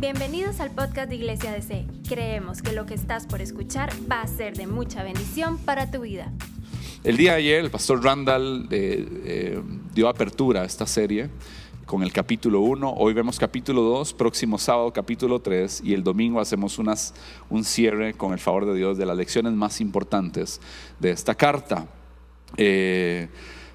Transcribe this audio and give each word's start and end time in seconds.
Bienvenidos 0.00 0.60
al 0.60 0.70
podcast 0.70 1.08
de 1.08 1.16
Iglesia 1.16 1.50
DC. 1.50 1.84
Creemos 2.08 2.62
que 2.62 2.70
lo 2.70 2.86
que 2.86 2.94
estás 2.94 3.26
por 3.26 3.42
escuchar 3.42 3.90
va 4.08 4.20
a 4.20 4.28
ser 4.28 4.56
de 4.56 4.68
mucha 4.68 5.02
bendición 5.02 5.58
para 5.58 5.90
tu 5.90 6.02
vida. 6.02 6.30
El 7.02 7.16
día 7.16 7.32
de 7.32 7.38
ayer 7.38 7.64
el 7.64 7.70
pastor 7.72 8.04
Randall 8.04 8.68
eh, 8.70 9.60
dio 9.92 10.08
apertura 10.08 10.62
a 10.62 10.64
esta 10.64 10.86
serie 10.86 11.30
con 11.84 12.04
el 12.04 12.12
capítulo 12.12 12.60
1. 12.60 12.94
Hoy 12.96 13.12
vemos 13.12 13.40
capítulo 13.40 13.82
2, 13.82 14.12
próximo 14.12 14.56
sábado 14.56 14.92
capítulo 14.92 15.40
3 15.40 15.80
y 15.82 15.94
el 15.94 16.04
domingo 16.04 16.38
hacemos 16.38 16.78
unas, 16.78 17.12
un 17.50 17.64
cierre 17.64 18.14
con 18.14 18.32
el 18.32 18.38
favor 18.38 18.66
de 18.66 18.76
Dios 18.76 18.98
de 18.98 19.06
las 19.06 19.16
lecciones 19.16 19.52
más 19.52 19.80
importantes 19.80 20.60
de 21.00 21.10
esta 21.10 21.34
carta 21.34 21.88
eh, 22.56 23.28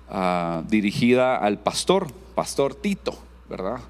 ah, 0.07 0.63
dirigida 0.69 1.35
al 1.35 1.59
pastor, 1.59 2.07
pastor 2.33 2.75
Tito, 2.75 3.13
¿verdad? 3.49 3.81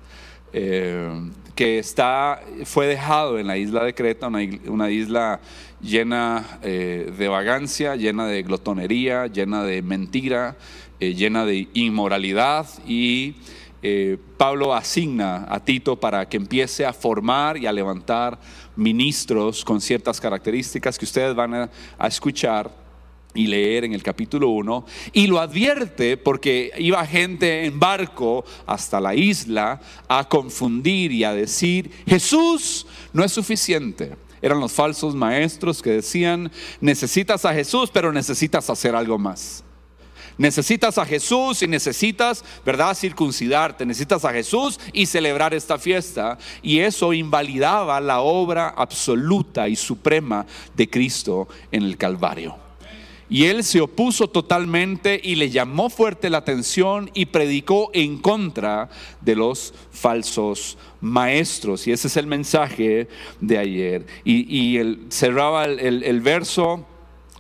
Eh, 0.54 1.31
que 1.55 1.77
está, 1.77 2.41
fue 2.66 2.88
dejado 2.88 3.38
en 3.38 3.45
la 3.45 3.57
isla 3.57 3.84
de 3.84 3.94
Creta, 3.94 4.27
una, 4.27 4.89
isla 4.89 5.39
llena 5.81 6.59
eh, 6.63 7.13
de 7.16 7.27
vagancia, 7.27 7.95
llena 7.95 8.25
de 8.25 8.41
glotonería, 8.41 9.27
llena 9.27 9.63
de 9.63 9.84
mentira, 9.84 10.55
llena 10.99 11.45
de 11.45 11.67
inmoralidad 11.73 12.66
y 12.88 13.35
eh, 13.85 14.17
Pablo 14.38 14.73
asigna 14.73 15.45
a 15.49 15.59
Tito 15.59 15.99
para 15.99 16.30
que 16.30 16.38
empiece 16.38 16.85
a 16.85 16.94
formar 16.94 17.58
y 17.58 17.67
a 17.67 17.72
levantar 17.73 18.39
ministros 18.77 19.66
con 19.66 19.81
ciertas 19.81 20.22
características 20.22 20.97
que 20.97 21.03
ustedes 21.03 21.35
van 21.35 21.53
a, 21.53 21.70
escuchar 22.08 22.72
y 23.34 23.48
leer 23.48 23.86
en 23.86 23.94
el 23.94 24.04
capítulo 24.04 24.50
1, 24.50 24.86
y 25.12 25.28
lo 25.28 25.40
advierte 25.40 26.18
porque 26.18 26.72
iba 26.78 27.05
gente 27.05 27.66
en 27.66 27.80
barco 27.80 28.46
hasta 28.66 29.00
la 29.00 29.16
isla 29.16 29.82
a 30.08 30.28
confundir 30.28 31.12
y 31.12 31.23
a 31.23 31.34
decir, 31.34 31.92
Jesús 32.06 32.86
no 33.12 33.23
es 33.23 33.32
suficiente. 33.32 34.16
Eran 34.42 34.59
los 34.59 34.73
falsos 34.73 35.16
maestros 35.16 35.81
que 35.81 35.92
decían, 35.92 36.52
necesitas 36.81 37.45
a 37.45 37.53
Jesús, 37.53 37.90
pero 37.92 38.12
necesitas 38.12 38.70
hacer 38.70 38.94
algo 38.94 39.17
más. 39.17 39.64
Necesitas 40.38 40.97
a 40.97 41.06
Jesús 41.06 41.62
y 41.62 41.68
necesitas, 41.68 42.44
¿verdad?, 42.66 42.95
circuncidarte. 42.95 43.86
Necesitas 43.86 44.25
a 44.25 44.34
Jesús 44.34 44.80
y 44.92 45.06
celebrar 45.06 45.53
esta 45.53 45.78
fiesta. 45.78 46.38
Y 46.62 46.80
eso 46.80 47.14
invalidaba 47.14 48.02
la 48.02 48.22
obra 48.22 48.70
absoluta 48.70 49.70
y 49.70 49.75
suprema 49.75 50.45
de 50.75 50.90
Cristo 50.90 51.47
en 51.72 51.84
el 51.84 51.97
Calvario. 51.97 52.62
Y 53.34 53.45
él 53.45 53.64
se 53.64 53.81
opuso 53.81 54.28
totalmente 54.28 55.20
y 55.23 55.34
le 55.34 55.50
llamó 55.50 55.89
fuerte 55.89 56.30
la 56.30 56.38
atención 56.38 57.09
y 57.16 57.26
predicó 57.26 57.90
en 57.92 58.20
contra 58.20 58.92
de 59.22 59.36
los 59.36 59.73
falsos 59.90 60.78
maestros. 61.02 61.88
Y 61.88 61.94
ese 61.94 62.09
es 62.09 62.17
el 62.17 62.28
mensaje 62.28 63.08
de 63.42 63.58
ayer. 63.58 64.06
Y, 64.23 64.78
él 64.78 65.08
cerraba 65.09 65.66
el, 65.66 66.03
el 66.03 66.22
verso 66.22 66.86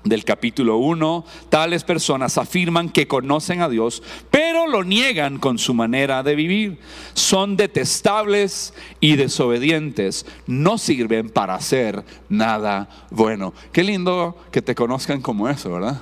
del 0.03 0.25
capítulo 0.25 0.77
1, 0.77 1.25
tales 1.49 1.83
personas 1.83 2.37
afirman 2.37 2.89
que 2.89 3.07
conocen 3.07 3.61
a 3.61 3.69
Dios, 3.69 4.03
pero 4.29 4.67
lo 4.67 4.83
niegan 4.83 5.39
con 5.39 5.57
su 5.57 5.73
manera 5.73 6.23
de 6.23 6.35
vivir. 6.35 6.79
Son 7.13 7.55
detestables 7.55 8.73
y 8.99 9.15
desobedientes, 9.15 10.25
no 10.47 10.77
sirven 10.77 11.29
para 11.29 11.55
hacer 11.55 12.03
nada 12.29 12.89
bueno. 13.09 13.53
Qué 13.71 13.83
lindo 13.83 14.37
que 14.51 14.61
te 14.61 14.75
conozcan 14.75 15.21
como 15.21 15.47
eso, 15.47 15.71
¿verdad? 15.71 16.01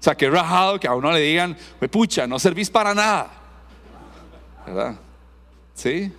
O 0.00 0.02
sea, 0.02 0.16
que 0.16 0.30
rajado 0.30 0.80
que 0.80 0.88
a 0.88 0.94
uno 0.94 1.12
le 1.12 1.20
digan, 1.20 1.56
pucha, 1.90 2.26
no 2.26 2.38
servís 2.38 2.70
para 2.70 2.94
nada. 2.94 3.30
¿Verdad? 4.66 4.98
¿Sí? 5.74 6.12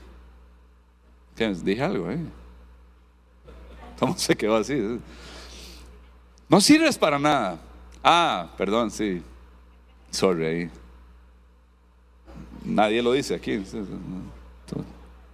Dije 1.63 1.81
algo, 1.81 2.11
¿eh? 2.11 2.19
¿Cómo 3.99 4.15
se 4.17 4.35
quedó 4.35 4.57
así? 4.57 4.99
No 6.51 6.59
sirves 6.59 6.97
para 6.97 7.17
nada. 7.17 7.61
Ah, 8.03 8.49
perdón, 8.57 8.91
sí. 8.91 9.21
Sorry. 10.09 10.69
Nadie 12.65 13.01
lo 13.01 13.13
dice 13.13 13.35
aquí. 13.35 13.63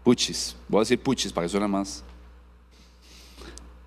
Puchis. 0.03 0.55
Voy 0.67 0.77
a 0.77 0.81
decir 0.81 1.01
puchis 1.01 1.33
para 1.33 1.45
que 1.45 1.49
suene 1.49 1.67
más. 1.67 2.03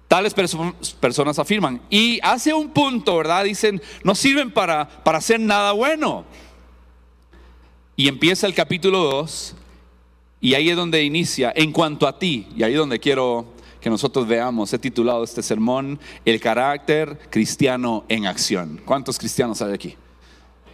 Tales 0.09 0.35
personas 0.35 1.39
afirman. 1.39 1.81
Y 1.89 2.19
hace 2.21 2.53
un 2.53 2.69
punto, 2.71 3.19
¿verdad? 3.19 3.45
Dicen, 3.45 3.81
no 4.03 4.17
sirven 4.17 4.51
para, 4.51 4.89
para 5.05 5.19
hacer 5.19 5.39
nada 5.39 5.71
bueno. 5.71 6.25
Y 7.95 8.09
empieza 8.09 8.49
el 8.49 8.55
capítulo 8.55 9.05
2. 9.05 9.55
Y 10.41 10.55
ahí 10.55 10.69
es 10.69 10.75
donde 10.75 11.05
inicia, 11.05 11.53
en 11.55 11.71
cuanto 11.71 12.09
a 12.09 12.19
ti, 12.19 12.49
y 12.57 12.65
ahí 12.65 12.73
es 12.73 12.79
donde 12.79 12.99
quiero 12.99 13.60
que 13.81 13.91
nosotros 13.91 14.27
veamos. 14.27 14.73
He 14.73 14.79
titulado 14.79 15.25
este 15.25 15.43
sermón 15.43 15.99
El 16.25 16.41
carácter 16.41 17.19
cristiano 17.31 18.05
en 18.09 18.27
acción. 18.27 18.81
¿Cuántos 18.85 19.19
cristianos 19.19 19.63
hay 19.63 19.73
aquí? 19.73 19.97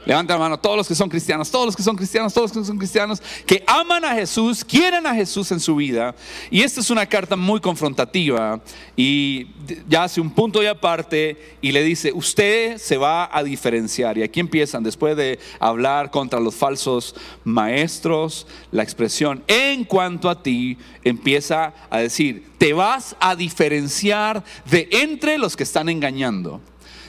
Levanta 0.06 0.34
la 0.34 0.38
mano, 0.38 0.56
todos 0.56 0.76
los 0.76 0.86
que 0.86 0.94
son 0.94 1.08
cristianos, 1.08 1.50
todos 1.50 1.66
los 1.66 1.76
que 1.76 1.82
son 1.82 1.96
cristianos, 1.96 2.32
todos 2.32 2.54
los 2.54 2.62
que 2.62 2.68
son 2.68 2.78
cristianos, 2.78 3.20
que 3.44 3.64
aman 3.66 4.04
a 4.04 4.14
Jesús, 4.14 4.64
quieren 4.64 5.04
a 5.04 5.12
Jesús 5.12 5.50
en 5.50 5.58
su 5.58 5.74
vida. 5.74 6.14
Y 6.48 6.62
esta 6.62 6.78
es 6.78 6.90
una 6.90 7.06
carta 7.06 7.34
muy 7.34 7.60
confrontativa 7.60 8.60
y 8.94 9.48
ya 9.88 10.04
hace 10.04 10.20
un 10.20 10.30
punto 10.30 10.60
de 10.60 10.68
aparte 10.68 11.56
y 11.60 11.72
le 11.72 11.82
dice, 11.82 12.12
usted 12.12 12.78
se 12.78 12.96
va 12.96 13.28
a 13.36 13.42
diferenciar. 13.42 14.16
Y 14.16 14.22
aquí 14.22 14.38
empiezan, 14.38 14.84
después 14.84 15.16
de 15.16 15.40
hablar 15.58 16.12
contra 16.12 16.38
los 16.38 16.54
falsos 16.54 17.16
maestros, 17.42 18.46
la 18.70 18.84
expresión, 18.84 19.42
en 19.48 19.82
cuanto 19.82 20.30
a 20.30 20.40
ti, 20.40 20.78
empieza 21.02 21.74
a 21.90 21.98
decir, 21.98 22.52
te 22.58 22.72
vas 22.72 23.16
a 23.18 23.34
diferenciar 23.34 24.44
de 24.70 24.88
entre 24.92 25.36
los 25.36 25.56
que 25.56 25.64
están 25.64 25.88
engañando. 25.88 26.60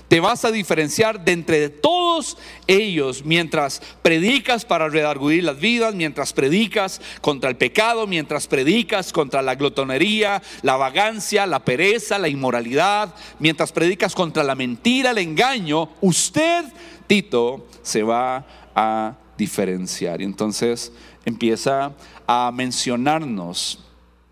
Te 0.08 0.20
vas 0.20 0.46
a 0.46 0.52
diferenciar 0.52 1.24
de 1.26 1.34
entre 1.34 1.70
todos 1.70 2.38
ellos 2.66 3.26
mientras 3.26 3.82
predicas 4.02 4.64
para 4.64 4.88
redarguir 4.88 5.44
las 5.44 5.60
vidas, 5.60 5.96
mientras 5.96 6.32
predicas 6.32 7.02
contra 7.22 7.50
el 7.50 7.58
pecado, 7.58 8.08
mientras 8.08 8.48
predicas 8.48 9.12
contra 9.12 9.42
la 9.42 9.56
glotonería, 9.56 10.42
la 10.62 10.78
vagancia, 10.78 11.46
la 11.46 11.66
pereza, 11.66 12.18
la 12.20 12.30
inmoralidad, 12.30 13.14
mientras 13.40 13.72
predicas 13.72 14.16
contra 14.16 14.44
la 14.44 14.56
mentira, 14.56 15.12
el 15.12 15.18
engaño, 15.18 15.90
usted, 16.02 16.66
Tito, 17.06 17.68
se 17.82 18.04
va 18.04 18.46
a 18.76 19.16
diferenciar. 19.38 20.22
Y 20.22 20.26
entonces 20.26 20.92
empieza 21.26 21.94
a 22.26 22.52
mencionarnos 22.54 23.80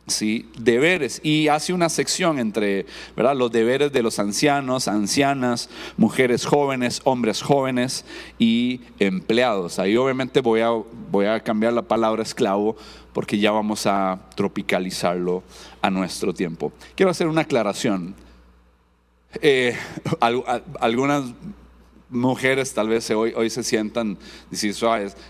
¿sí? 0.07 0.49
deberes 0.57 1.19
y 1.23 1.47
hace 1.47 1.73
una 1.73 1.89
sección 1.89 2.39
entre 2.39 2.85
los 3.15 3.51
deberes 3.51 3.91
de 3.91 4.03
los 4.03 4.19
ancianos, 4.19 4.87
ancianas, 4.87 5.69
mujeres 5.97 6.45
jóvenes, 6.45 7.01
hombres 7.03 7.41
jóvenes 7.41 8.05
y 8.37 8.81
empleados. 8.99 9.79
Ahí 9.79 9.97
obviamente 9.97 10.41
voy 10.41 10.61
a, 10.61 10.69
voy 10.69 11.25
a 11.25 11.39
cambiar 11.39 11.73
la 11.73 11.81
palabra 11.81 12.23
esclavo 12.23 12.75
porque 13.13 13.39
ya 13.39 13.51
vamos 13.51 13.85
a 13.85 14.19
tropicalizarlo 14.35 15.43
a 15.81 15.89
nuestro 15.89 16.33
tiempo. 16.33 16.73
Quiero 16.95 17.09
hacer 17.09 17.27
una 17.27 17.41
aclaración. 17.41 18.15
Eh, 19.41 19.75
algunas 20.79 21.23
mujeres 22.15 22.73
tal 22.73 22.89
vez 22.89 23.09
hoy, 23.11 23.33
hoy 23.35 23.49
se 23.49 23.63
sientan 23.63 24.17
decir 24.49 24.75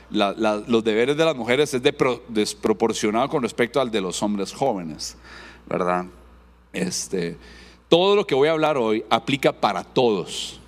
los 0.09 0.83
deberes 0.83 1.17
de 1.17 1.25
las 1.25 1.35
mujeres 1.35 1.73
es 1.73 1.81
desproporcionado 2.29 3.29
con 3.29 3.43
respecto 3.43 3.81
al 3.81 3.91
de 3.91 4.01
los 4.01 4.21
hombres 4.23 4.53
jóvenes, 4.53 5.17
¿verdad? 5.67 6.05
Este, 6.71 7.37
todo 7.89 8.15
lo 8.15 8.25
que 8.25 8.35
voy 8.35 8.47
a 8.47 8.51
hablar 8.51 8.77
hoy 8.77 9.03
aplica 9.09 9.51
para 9.51 9.83
todos. 9.83 10.59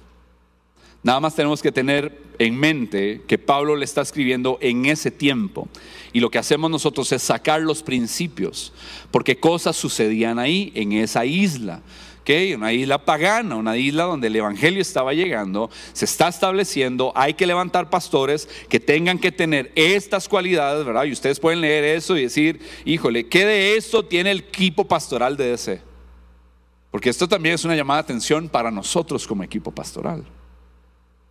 Nada 1.03 1.19
más 1.19 1.35
tenemos 1.35 1.61
que 1.61 1.72
tener 1.72 2.27
en 2.40 2.56
mente 2.56 3.22
que 3.28 3.38
Pablo 3.38 3.75
le 3.75 3.86
está 3.86 4.02
escribiendo 4.02 4.58
en 4.62 4.86
ese 4.86 5.12
tiempo. 5.12 5.68
Y 6.14 6.20
lo 6.20 6.30
que 6.30 6.40
hacemos 6.40 6.72
nosotros 6.72 7.12
es 7.12 7.22
sacar 7.22 7.62
los 7.62 7.84
principios, 7.84 8.74
porque 9.11 9.40
cosas 9.40 9.76
sucedían 9.76 10.40
ahí, 10.40 10.72
en 10.76 10.94
esa 10.94 11.26
isla 11.26 11.82
una 12.56 12.73
isla 12.73 13.06
pagana, 13.06 13.56
una 13.56 13.78
isla 13.78 14.03
donde 14.03 14.28
el 14.28 14.35
Evangelio 14.35 14.82
estaba 14.82 15.14
llegando, 15.14 15.70
se 15.94 16.06
está 16.06 16.28
estableciendo, 16.28 17.14
hay 17.16 17.34
que 17.35 17.47
levantar 17.47 17.90
pastores 17.90 18.50
que 18.67 18.79
tengan 18.79 19.17
que 19.17 19.32
tener 19.32 19.72
estas 19.76 20.28
cualidades, 20.28 20.85
¿verdad? 20.85 21.06
Y 21.06 21.14
ustedes 21.14 21.40
pueden 21.40 21.61
leer 21.61 21.85
eso 21.85 22.17
y 22.17 22.23
decir, 22.23 22.59
híjole, 22.84 23.28
¿qué 23.28 23.46
de 23.46 23.78
esto 23.78 24.03
tiene 24.03 24.32
el 24.32 24.40
equipo 24.40 24.85
pastoral 24.85 25.38
de 25.38 25.52
DC? 25.52 25.82
Porque 26.91 27.09
esto 27.09 27.29
también 27.29 27.56
es 27.56 27.64
una 27.64 27.76
llamada 27.76 28.02
de 28.02 28.06
atención 28.06 28.50
para 28.50 28.72
nosotros 28.72 29.26
como 29.26 29.44
equipo 29.44 29.72
pastoral. 29.72 30.26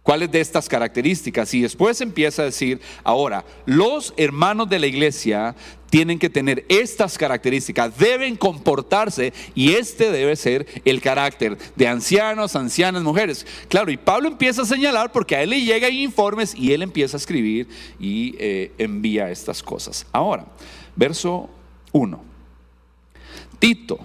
¿Cuáles 0.06 0.30
de 0.30 0.40
estas 0.40 0.68
características? 0.68 1.52
Y 1.52 1.62
después 1.62 2.00
empieza 2.00 2.42
a 2.42 2.44
decir, 2.44 2.80
ahora, 3.02 3.44
los 3.64 4.14
hermanos 4.16 4.68
de 4.68 4.78
la 4.78 4.86
iglesia 4.86 5.56
tienen 5.90 6.20
que 6.20 6.30
tener 6.30 6.64
estas 6.68 7.18
características, 7.18 7.98
deben 7.98 8.36
comportarse 8.36 9.32
y 9.56 9.72
este 9.72 10.12
debe 10.12 10.36
ser 10.36 10.64
el 10.84 11.00
carácter 11.00 11.58
de 11.74 11.88
ancianos, 11.88 12.54
ancianas, 12.54 13.02
mujeres. 13.02 13.44
Claro, 13.68 13.90
y 13.90 13.96
Pablo 13.96 14.28
empieza 14.28 14.62
a 14.62 14.66
señalar 14.66 15.10
porque 15.10 15.34
a 15.34 15.42
él 15.42 15.50
le 15.50 15.62
llegan 15.62 15.92
informes 15.92 16.54
y 16.54 16.72
él 16.72 16.82
empieza 16.82 17.16
a 17.16 17.18
escribir 17.18 17.66
y 17.98 18.36
eh, 18.38 18.70
envía 18.78 19.28
estas 19.32 19.60
cosas. 19.60 20.06
Ahora, 20.12 20.46
verso 20.94 21.50
1. 21.90 22.22
Tito, 23.58 23.98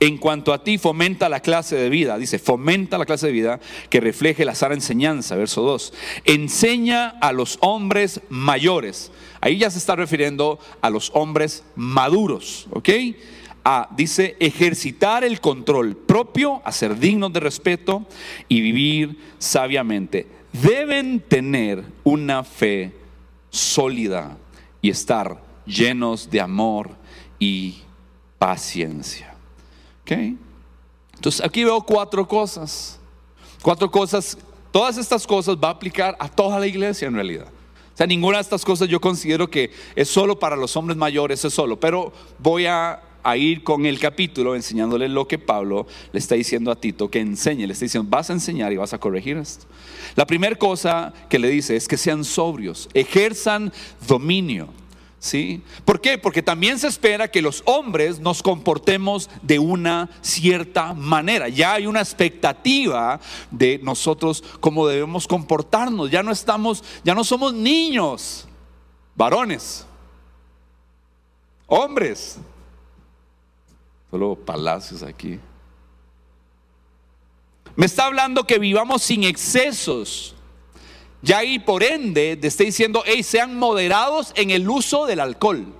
en 0.00 0.16
cuanto 0.16 0.54
a 0.54 0.64
ti, 0.64 0.78
fomenta 0.78 1.28
la 1.28 1.40
clase 1.40 1.76
de 1.76 1.90
vida, 1.90 2.16
dice, 2.16 2.38
fomenta 2.38 2.96
la 2.96 3.04
clase 3.04 3.26
de 3.26 3.32
vida 3.32 3.60
que 3.90 4.00
refleje 4.00 4.46
la 4.46 4.54
sana 4.54 4.74
enseñanza, 4.74 5.36
verso 5.36 5.60
2. 5.60 5.92
Enseña 6.24 7.10
a 7.20 7.32
los 7.32 7.58
hombres 7.60 8.22
mayores. 8.30 9.12
Ahí 9.42 9.58
ya 9.58 9.70
se 9.70 9.76
está 9.76 9.96
refiriendo 9.96 10.58
a 10.80 10.88
los 10.88 11.10
hombres 11.14 11.64
maduros, 11.76 12.66
¿ok? 12.70 12.88
A, 13.62 13.90
dice, 13.94 14.36
ejercitar 14.40 15.22
el 15.22 15.38
control 15.42 15.94
propio, 15.94 16.62
a 16.64 16.72
ser 16.72 16.98
dignos 16.98 17.34
de 17.34 17.40
respeto 17.40 18.06
y 18.48 18.62
vivir 18.62 19.18
sabiamente. 19.38 20.26
Deben 20.50 21.20
tener 21.20 21.84
una 22.04 22.42
fe 22.42 22.92
sólida 23.50 24.38
y 24.80 24.88
estar 24.88 25.42
llenos 25.66 26.30
de 26.30 26.40
amor 26.40 26.96
y 27.38 27.82
paciencia. 28.38 29.29
Entonces 30.14 31.44
aquí 31.44 31.64
veo 31.64 31.80
cuatro 31.82 32.26
cosas. 32.26 32.98
Cuatro 33.62 33.90
cosas. 33.90 34.38
Todas 34.72 34.96
estas 34.98 35.26
cosas 35.26 35.56
va 35.56 35.68
a 35.68 35.72
aplicar 35.72 36.16
a 36.18 36.28
toda 36.28 36.58
la 36.58 36.66
iglesia 36.66 37.08
en 37.08 37.14
realidad. 37.14 37.46
O 37.46 37.96
sea, 37.96 38.06
ninguna 38.06 38.38
de 38.38 38.42
estas 38.42 38.64
cosas 38.64 38.88
yo 38.88 39.00
considero 39.00 39.50
que 39.50 39.70
es 39.94 40.08
solo 40.08 40.38
para 40.38 40.56
los 40.56 40.76
hombres 40.76 40.96
mayores, 40.96 41.44
es 41.44 41.52
solo. 41.52 41.78
Pero 41.78 42.12
voy 42.38 42.66
a, 42.66 43.02
ir 43.36 43.62
con 43.62 43.84
el 43.84 43.98
capítulo 43.98 44.56
enseñándole 44.56 45.06
lo 45.06 45.28
que 45.28 45.38
Pablo 45.38 45.86
le 46.10 46.18
está 46.18 46.36
diciendo 46.36 46.70
a 46.70 46.76
Tito, 46.76 47.10
que 47.10 47.20
enseñe. 47.20 47.66
Le 47.66 47.74
está 47.74 47.84
diciendo, 47.84 48.08
vas 48.08 48.30
a 48.30 48.32
enseñar 48.32 48.72
y 48.72 48.76
vas 48.76 48.94
a 48.94 48.98
corregir 48.98 49.36
esto. 49.36 49.66
La 50.16 50.26
primera 50.26 50.56
cosa 50.56 51.12
que 51.28 51.38
le 51.38 51.50
dice 51.50 51.76
es 51.76 51.86
que 51.86 51.98
sean 51.98 52.24
sobrios, 52.24 52.88
ejerzan 52.94 53.70
dominio. 54.08 54.79
¿Sí? 55.20 55.62
¿Por 55.84 56.00
qué? 56.00 56.16
Porque 56.16 56.42
también 56.42 56.78
se 56.78 56.86
espera 56.86 57.30
que 57.30 57.42
los 57.42 57.62
hombres 57.66 58.20
nos 58.20 58.42
comportemos 58.42 59.28
de 59.42 59.58
una 59.58 60.08
cierta 60.22 60.94
manera. 60.94 61.50
Ya 61.50 61.74
hay 61.74 61.86
una 61.86 62.00
expectativa 62.00 63.20
de 63.50 63.78
nosotros 63.82 64.42
cómo 64.60 64.88
debemos 64.88 65.28
comportarnos. 65.28 66.10
Ya 66.10 66.22
no 66.22 66.32
estamos, 66.32 66.82
ya 67.04 67.14
no 67.14 67.22
somos 67.22 67.52
niños, 67.52 68.48
varones, 69.14 69.84
hombres. 71.66 72.38
Solo 74.10 74.36
palacios 74.36 75.02
aquí. 75.02 75.38
Me 77.76 77.84
está 77.84 78.06
hablando 78.06 78.46
que 78.46 78.58
vivamos 78.58 79.02
sin 79.02 79.24
excesos 79.24 80.34
ya 81.22 81.38
ahí 81.38 81.58
por 81.58 81.82
ende 81.82 82.36
te 82.36 82.48
está 82.48 82.64
diciendo, 82.64 83.02
hey, 83.04 83.22
sean 83.22 83.56
moderados 83.56 84.32
en 84.36 84.50
el 84.50 84.68
uso 84.68 85.06
del 85.06 85.20
alcohol. 85.20 85.74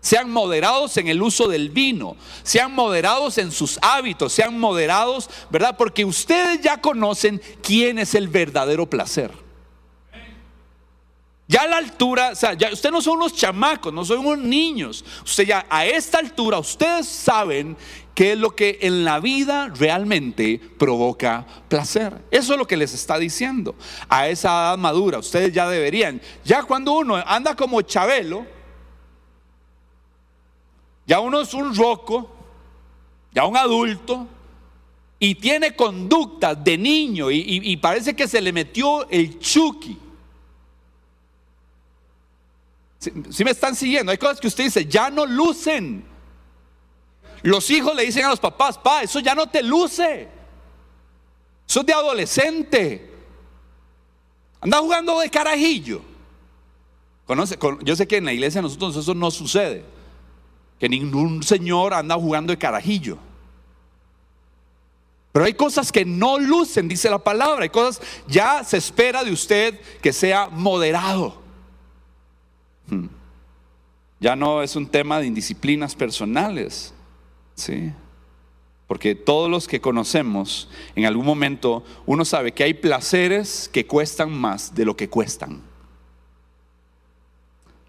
Sean 0.00 0.30
moderados 0.30 0.98
en 0.98 1.08
el 1.08 1.22
uso 1.22 1.48
del 1.48 1.70
vino, 1.70 2.16
sean 2.42 2.74
moderados 2.74 3.38
en 3.38 3.50
sus 3.50 3.78
hábitos, 3.80 4.34
sean 4.34 4.58
moderados, 4.60 5.30
¿verdad? 5.48 5.76
Porque 5.78 6.04
ustedes 6.04 6.60
ya 6.60 6.78
conocen 6.78 7.40
quién 7.62 7.98
es 7.98 8.14
el 8.14 8.28
verdadero 8.28 8.84
placer. 8.84 9.30
Ya 11.46 11.62
a 11.62 11.66
la 11.66 11.78
altura, 11.78 12.30
o 12.32 12.34
sea, 12.34 12.52
ya 12.52 12.70
ustedes 12.70 12.92
no 12.92 13.00
son 13.00 13.16
unos 13.16 13.34
chamacos, 13.34 13.94
no 13.94 14.04
son 14.04 14.18
unos 14.26 14.38
niños. 14.38 15.04
Usted 15.24 15.46
ya 15.46 15.66
a 15.70 15.86
esta 15.86 16.18
altura, 16.18 16.58
ustedes 16.58 17.06
saben 17.06 17.74
qué 18.14 18.32
es 18.32 18.38
lo 18.38 18.54
que 18.54 18.78
en 18.82 19.04
la 19.04 19.20
vida 19.20 19.68
realmente 19.68 20.60
provoca 20.78 21.46
placer. 21.68 22.22
Eso 22.30 22.52
es 22.52 22.58
lo 22.58 22.66
que 22.66 22.76
les 22.76 22.94
está 22.94 23.18
diciendo. 23.18 23.74
A 24.08 24.28
esa 24.28 24.48
edad 24.48 24.78
madura, 24.78 25.18
ustedes 25.18 25.52
ya 25.52 25.68
deberían, 25.68 26.20
ya 26.44 26.62
cuando 26.62 26.92
uno 26.92 27.16
anda 27.16 27.56
como 27.56 27.82
Chabelo, 27.82 28.46
ya 31.06 31.20
uno 31.20 31.40
es 31.40 31.52
un 31.52 31.74
roco, 31.74 32.30
ya 33.32 33.44
un 33.44 33.56
adulto, 33.56 34.28
y 35.18 35.34
tiene 35.34 35.74
conductas 35.74 36.62
de 36.62 36.76
niño 36.76 37.30
y, 37.30 37.76
parece 37.78 38.14
que 38.14 38.28
se 38.28 38.40
le 38.40 38.52
metió 38.52 39.08
el 39.08 39.38
chuki. 39.38 39.98
Si, 43.30 43.44
me 43.44 43.50
están 43.50 43.74
siguiendo, 43.74 44.12
hay 44.12 44.18
cosas 44.18 44.40
que 44.40 44.48
usted 44.48 44.64
dice, 44.64 44.86
ya 44.86 45.10
no 45.10 45.26
lucen. 45.26 46.13
Los 47.44 47.68
hijos 47.68 47.94
le 47.94 48.06
dicen 48.06 48.24
a 48.24 48.30
los 48.30 48.40
papás, 48.40 48.78
pa, 48.78 49.02
eso 49.02 49.20
ya 49.20 49.34
no 49.34 49.46
te 49.46 49.62
luce. 49.62 50.26
Eso 51.68 51.80
es 51.80 51.86
de 51.86 51.92
adolescente. 51.92 53.12
Anda 54.62 54.78
jugando 54.78 55.20
de 55.20 55.28
carajillo. 55.28 56.00
Conoce, 57.26 57.58
yo 57.82 57.96
sé 57.96 58.08
que 58.08 58.16
en 58.16 58.24
la 58.24 58.32
iglesia 58.32 58.62
nosotros 58.62 58.96
eso 58.96 59.12
no 59.12 59.30
sucede. 59.30 59.84
Que 60.80 60.88
ningún 60.88 61.42
señor 61.42 61.92
anda 61.92 62.14
jugando 62.14 62.50
de 62.50 62.56
carajillo. 62.56 63.18
Pero 65.30 65.44
hay 65.44 65.52
cosas 65.52 65.92
que 65.92 66.06
no 66.06 66.38
lucen, 66.38 66.88
dice 66.88 67.10
la 67.10 67.18
palabra. 67.18 67.64
Hay 67.64 67.68
cosas, 67.68 68.00
ya 68.26 68.64
se 68.64 68.78
espera 68.78 69.22
de 69.22 69.32
usted 69.32 69.78
que 70.00 70.14
sea 70.14 70.48
moderado. 70.48 71.36
Hmm. 72.88 73.08
Ya 74.18 74.34
no 74.34 74.62
es 74.62 74.74
un 74.76 74.86
tema 74.86 75.20
de 75.20 75.26
indisciplinas 75.26 75.94
personales. 75.94 76.94
¿Sí? 77.54 77.92
Porque 78.86 79.14
todos 79.14 79.50
los 79.50 79.66
que 79.66 79.80
conocemos, 79.80 80.68
en 80.94 81.06
algún 81.06 81.24
momento, 81.24 81.82
uno 82.06 82.24
sabe 82.24 82.52
que 82.52 82.64
hay 82.64 82.74
placeres 82.74 83.68
que 83.72 83.86
cuestan 83.86 84.30
más 84.30 84.74
de 84.74 84.84
lo 84.84 84.96
que 84.96 85.08
cuestan. 85.08 85.62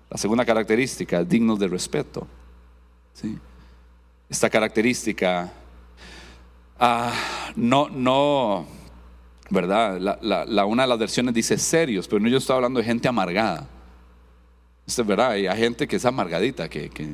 La 0.09 0.17
segunda 0.17 0.45
característica, 0.45 1.23
dignos 1.23 1.59
de 1.59 1.67
respeto. 1.67 2.25
¿sí? 3.13 3.37
Esta 4.29 4.49
característica, 4.49 5.51
ah, 6.79 7.13
no, 7.55 7.89
no, 7.89 8.65
¿verdad? 9.49 9.99
La, 10.21 10.65
una 10.65 10.83
de 10.83 10.89
las 10.89 10.99
versiones 10.99 11.33
dice 11.33 11.57
serios, 11.57 12.07
pero 12.07 12.21
no 12.21 12.29
yo 12.29 12.37
estoy 12.37 12.55
hablando 12.55 12.79
de 12.79 12.85
gente 12.85 13.07
amargada. 13.07 13.67
Esto 14.87 15.01
es 15.01 15.07
verdad, 15.07 15.31
hay 15.31 15.47
gente 15.57 15.87
que 15.87 15.97
es 15.97 16.05
amargadita, 16.05 16.69
que 16.69 16.89
que, 16.89 17.09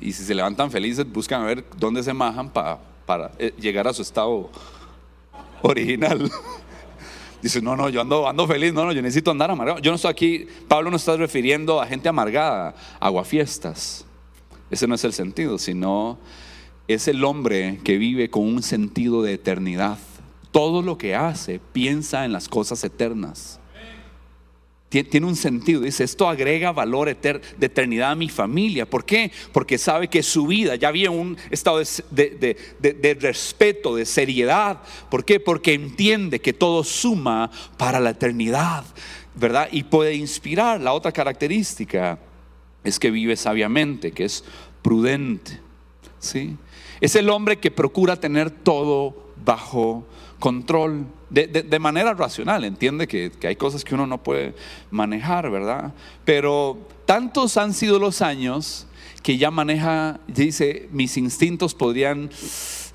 y 0.00 0.12
si 0.12 0.24
se 0.24 0.34
levantan 0.34 0.70
felices, 0.70 1.10
buscan 1.10 1.42
a 1.42 1.44
ver 1.44 1.64
dónde 1.78 2.02
se 2.02 2.12
majan 2.12 2.50
para 2.50 3.32
eh, 3.38 3.54
llegar 3.58 3.86
a 3.86 3.92
su 3.92 4.02
estado 4.02 4.50
original. 5.62 6.30
Dice, 7.42 7.60
no, 7.60 7.76
no, 7.76 7.88
yo 7.88 8.00
ando, 8.00 8.28
ando 8.28 8.46
feliz, 8.46 8.72
no, 8.72 8.84
no, 8.84 8.92
yo 8.92 9.02
necesito 9.02 9.30
andar 9.30 9.50
amargado. 9.50 9.80
Yo 9.80 9.90
no 9.90 9.96
estoy 9.96 10.10
aquí, 10.10 10.46
Pablo 10.68 10.90
no 10.90 10.96
está 10.96 11.16
refiriendo 11.16 11.80
a 11.80 11.86
gente 11.86 12.08
amargada, 12.08 12.74
aguafiestas. 13.00 14.04
Ese 14.70 14.86
no 14.86 14.94
es 14.94 15.04
el 15.04 15.12
sentido, 15.12 15.58
sino 15.58 16.18
es 16.86 17.08
el 17.08 17.24
hombre 17.24 17.80
que 17.84 17.98
vive 17.98 18.30
con 18.30 18.44
un 18.44 18.62
sentido 18.62 19.22
de 19.22 19.34
eternidad. 19.34 19.98
Todo 20.52 20.82
lo 20.82 20.98
que 20.98 21.14
hace 21.14 21.60
piensa 21.72 22.24
en 22.24 22.32
las 22.32 22.48
cosas 22.48 22.82
eternas 22.84 23.58
tiene 24.92 25.26
un 25.26 25.36
sentido. 25.36 25.80
Dice, 25.80 26.04
esto 26.04 26.28
agrega 26.28 26.70
valor 26.70 27.16
de 27.16 27.40
eternidad 27.66 28.10
a 28.10 28.14
mi 28.14 28.28
familia. 28.28 28.84
¿Por 28.84 29.06
qué? 29.06 29.32
Porque 29.50 29.78
sabe 29.78 30.08
que 30.08 30.22
su 30.22 30.46
vida 30.46 30.76
ya 30.76 30.88
había 30.88 31.10
un 31.10 31.38
estado 31.50 31.78
de, 32.10 32.56
de, 32.78 33.14
respeto, 33.14 33.96
de 33.96 34.04
seriedad. 34.04 34.82
¿Por 35.10 35.24
qué? 35.24 35.40
Porque 35.40 35.72
entiende 35.72 36.40
que 36.40 36.52
todo 36.52 36.84
suma 36.84 37.50
para 37.78 38.00
la 38.00 38.10
eternidad, 38.10 38.84
¿verdad? 39.34 39.68
Y 39.72 39.84
puede 39.84 40.14
inspirar. 40.14 40.80
La 40.80 40.92
otra 40.92 41.10
característica 41.10 42.18
es 42.84 42.98
que 42.98 43.10
vive 43.10 43.36
sabiamente, 43.36 44.12
que 44.12 44.24
es 44.24 44.44
prudente. 44.82 45.58
¿sí? 46.18 46.56
Es 47.00 47.16
el 47.16 47.30
hombre 47.30 47.58
que 47.58 47.70
procura 47.70 48.16
tener 48.16 48.50
todo 48.50 49.32
bajo 49.42 50.06
control 50.42 51.06
de, 51.30 51.78
manera 51.78 52.14
racional. 52.14 52.64
Entiende 52.64 53.06
que, 53.06 53.30
hay 53.44 53.54
cosas 53.54 53.84
que 53.84 53.94
uno 53.94 54.08
no 54.08 54.24
puede 54.24 54.54
manejar, 54.90 55.48
¿verdad? 55.52 55.94
Pero 56.24 56.78
tantos 57.06 57.56
han 57.56 57.72
sido 57.72 58.00
los 58.00 58.22
años 58.22 58.88
que 59.22 59.38
ya 59.38 59.52
maneja, 59.52 60.18
dice, 60.26 60.88
mis 60.90 61.16
instintos 61.16 61.74
podrían, 61.74 62.28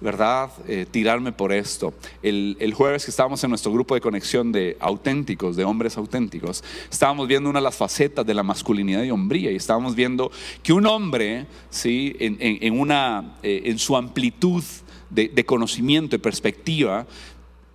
¿verdad?, 0.01 0.49
eh, 0.67 0.85
tirarme 0.91 1.31
por 1.31 1.53
esto. 1.53 1.93
El, 2.21 2.57
el, 2.59 2.73
jueves 2.73 3.05
que 3.05 3.11
estábamos 3.11 3.41
en 3.45 3.49
nuestro 3.51 3.71
grupo 3.71 3.95
de 3.95 4.01
conexión 4.01 4.51
de 4.51 4.75
auténticos, 4.81 5.55
de 5.55 5.63
hombres 5.63 5.95
auténticos, 5.95 6.65
estábamos 6.91 7.29
viendo 7.29 7.49
una 7.49 7.59
de 7.59 7.63
las 7.63 7.77
facetas 7.77 8.25
de 8.25 8.33
la 8.33 8.43
masculinidad 8.43 9.03
y 9.03 9.11
hombría 9.11 9.53
y 9.53 9.55
estábamos 9.55 9.95
viendo 9.95 10.31
que 10.63 10.73
un 10.73 10.85
hombre, 10.85 11.45
¿sí?, 11.69 12.13
en, 12.19 12.77
una, 12.77 13.37
eh, 13.41 13.61
en 13.63 13.79
su 13.79 13.95
amplitud 13.95 14.65
de, 15.09 15.29
de 15.29 15.45
conocimiento 15.45 16.17
y 16.17 16.19
perspectiva, 16.19 17.07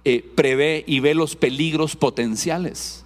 eh, 0.05 0.25
prevé 0.35 0.85
y 0.87 1.01
ve 1.01 1.15
los 1.15 1.37
peligros 1.37 1.97
potenciales 1.97 3.03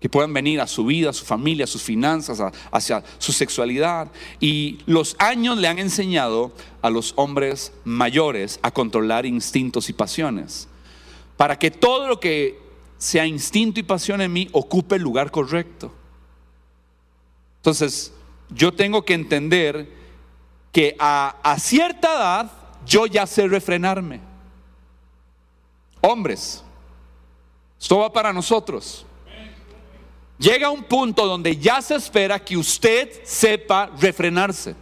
que 0.00 0.08
puedan 0.08 0.32
venir 0.32 0.60
a 0.60 0.66
su 0.66 0.86
vida, 0.86 1.10
a 1.10 1.12
su 1.12 1.26
familia, 1.26 1.64
a 1.64 1.68
sus 1.68 1.82
finanzas, 1.82 2.40
hacia 2.72 3.04
su 3.18 3.32
sexualidad. 3.32 4.10
Y 4.40 4.78
los 4.86 5.14
años 5.18 5.58
le 5.58 5.68
han 5.68 5.78
enseñado 5.78 6.52
a 6.80 6.88
los 6.88 7.12
hombres 7.16 7.72
mayores 7.84 8.58
a 8.62 8.70
controlar 8.70 9.26
instintos 9.26 9.90
y 9.90 9.92
pasiones, 9.92 10.68
para 11.36 11.58
que 11.58 11.70
todo 11.70 12.08
lo 12.08 12.18
que 12.18 12.58
sea 12.96 13.26
instinto 13.26 13.78
y 13.78 13.82
pasión 13.82 14.22
en 14.22 14.32
mí 14.32 14.48
ocupe 14.52 14.96
el 14.96 15.02
lugar 15.02 15.30
correcto. 15.30 15.92
Entonces, 17.56 18.14
yo 18.48 18.72
tengo 18.72 19.04
que 19.04 19.12
entender 19.12 19.86
que 20.72 20.96
a, 20.98 21.36
a 21.42 21.58
cierta 21.58 22.14
edad 22.16 22.52
yo 22.86 23.04
ya 23.04 23.26
sé 23.26 23.48
refrenarme. 23.48 24.29
Hombres, 26.00 26.64
esto 27.80 27.98
va 27.98 28.12
para 28.12 28.32
nosotros. 28.32 29.06
Llega 30.38 30.70
un 30.70 30.84
punto 30.84 31.26
donde 31.26 31.56
ya 31.58 31.82
se 31.82 31.96
espera 31.96 32.38
que 32.38 32.56
usted 32.56 33.22
sepa 33.24 33.90
refrenarse. 34.00 34.74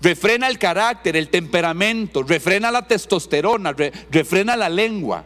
Refrena 0.00 0.48
el 0.48 0.58
carácter, 0.58 1.16
el 1.16 1.28
temperamento, 1.28 2.24
refrena 2.24 2.72
la 2.72 2.86
testosterona, 2.86 3.72
refrena 4.10 4.56
la 4.56 4.68
lengua, 4.68 5.24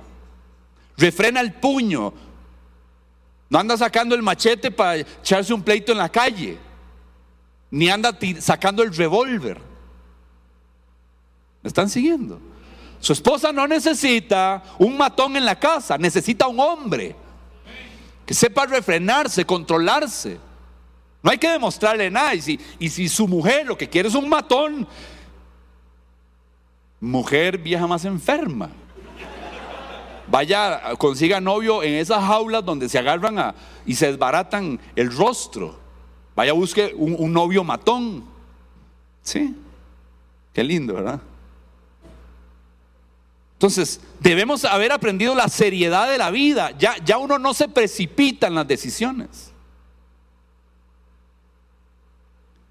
refrena 0.98 1.40
el 1.40 1.54
puño. 1.54 2.12
No 3.48 3.58
anda 3.58 3.74
sacando 3.78 4.14
el 4.14 4.22
machete 4.22 4.70
para 4.70 4.96
echarse 4.96 5.54
un 5.54 5.62
pleito 5.62 5.92
en 5.92 5.98
la 5.98 6.10
calle, 6.10 6.58
ni 7.70 7.88
anda 7.88 8.14
sacando 8.40 8.82
el 8.82 8.94
revólver. 8.94 9.58
¿Me 11.62 11.68
están 11.68 11.88
siguiendo? 11.88 12.38
Su 13.06 13.12
esposa 13.12 13.52
no 13.52 13.68
necesita 13.68 14.64
un 14.80 14.96
matón 14.96 15.36
en 15.36 15.44
la 15.44 15.56
casa, 15.56 15.96
necesita 15.96 16.48
un 16.48 16.58
hombre 16.58 17.14
que 18.26 18.34
sepa 18.34 18.66
refrenarse, 18.66 19.44
controlarse. 19.44 20.40
No 21.22 21.30
hay 21.30 21.38
que 21.38 21.48
demostrarle 21.48 22.10
nada. 22.10 22.34
Y 22.34 22.42
si, 22.42 22.60
y 22.80 22.88
si 22.88 23.08
su 23.08 23.28
mujer 23.28 23.64
lo 23.64 23.78
que 23.78 23.88
quiere 23.88 24.08
es 24.08 24.16
un 24.16 24.28
matón, 24.28 24.88
mujer 26.98 27.58
vieja 27.58 27.86
más 27.86 28.04
enferma. 28.04 28.70
Vaya, 30.26 30.96
consiga 30.98 31.40
novio 31.40 31.84
en 31.84 31.94
esas 31.94 32.24
jaulas 32.24 32.64
donde 32.64 32.88
se 32.88 32.98
agarran 32.98 33.38
a, 33.38 33.54
y 33.86 33.94
se 33.94 34.08
desbaratan 34.08 34.80
el 34.96 35.16
rostro. 35.16 35.78
Vaya, 36.34 36.54
busque 36.54 36.92
un, 36.96 37.14
un 37.16 37.32
novio 37.32 37.62
matón. 37.62 38.24
Sí, 39.22 39.54
qué 40.52 40.64
lindo, 40.64 40.94
¿verdad? 40.94 41.20
Entonces, 43.56 44.00
debemos 44.20 44.66
haber 44.66 44.92
aprendido 44.92 45.34
la 45.34 45.48
seriedad 45.48 46.10
de 46.10 46.18
la 46.18 46.30
vida. 46.30 46.72
Ya, 46.78 46.96
ya 47.02 47.16
uno 47.16 47.38
no 47.38 47.54
se 47.54 47.68
precipita 47.68 48.48
en 48.48 48.54
las 48.54 48.68
decisiones. 48.68 49.50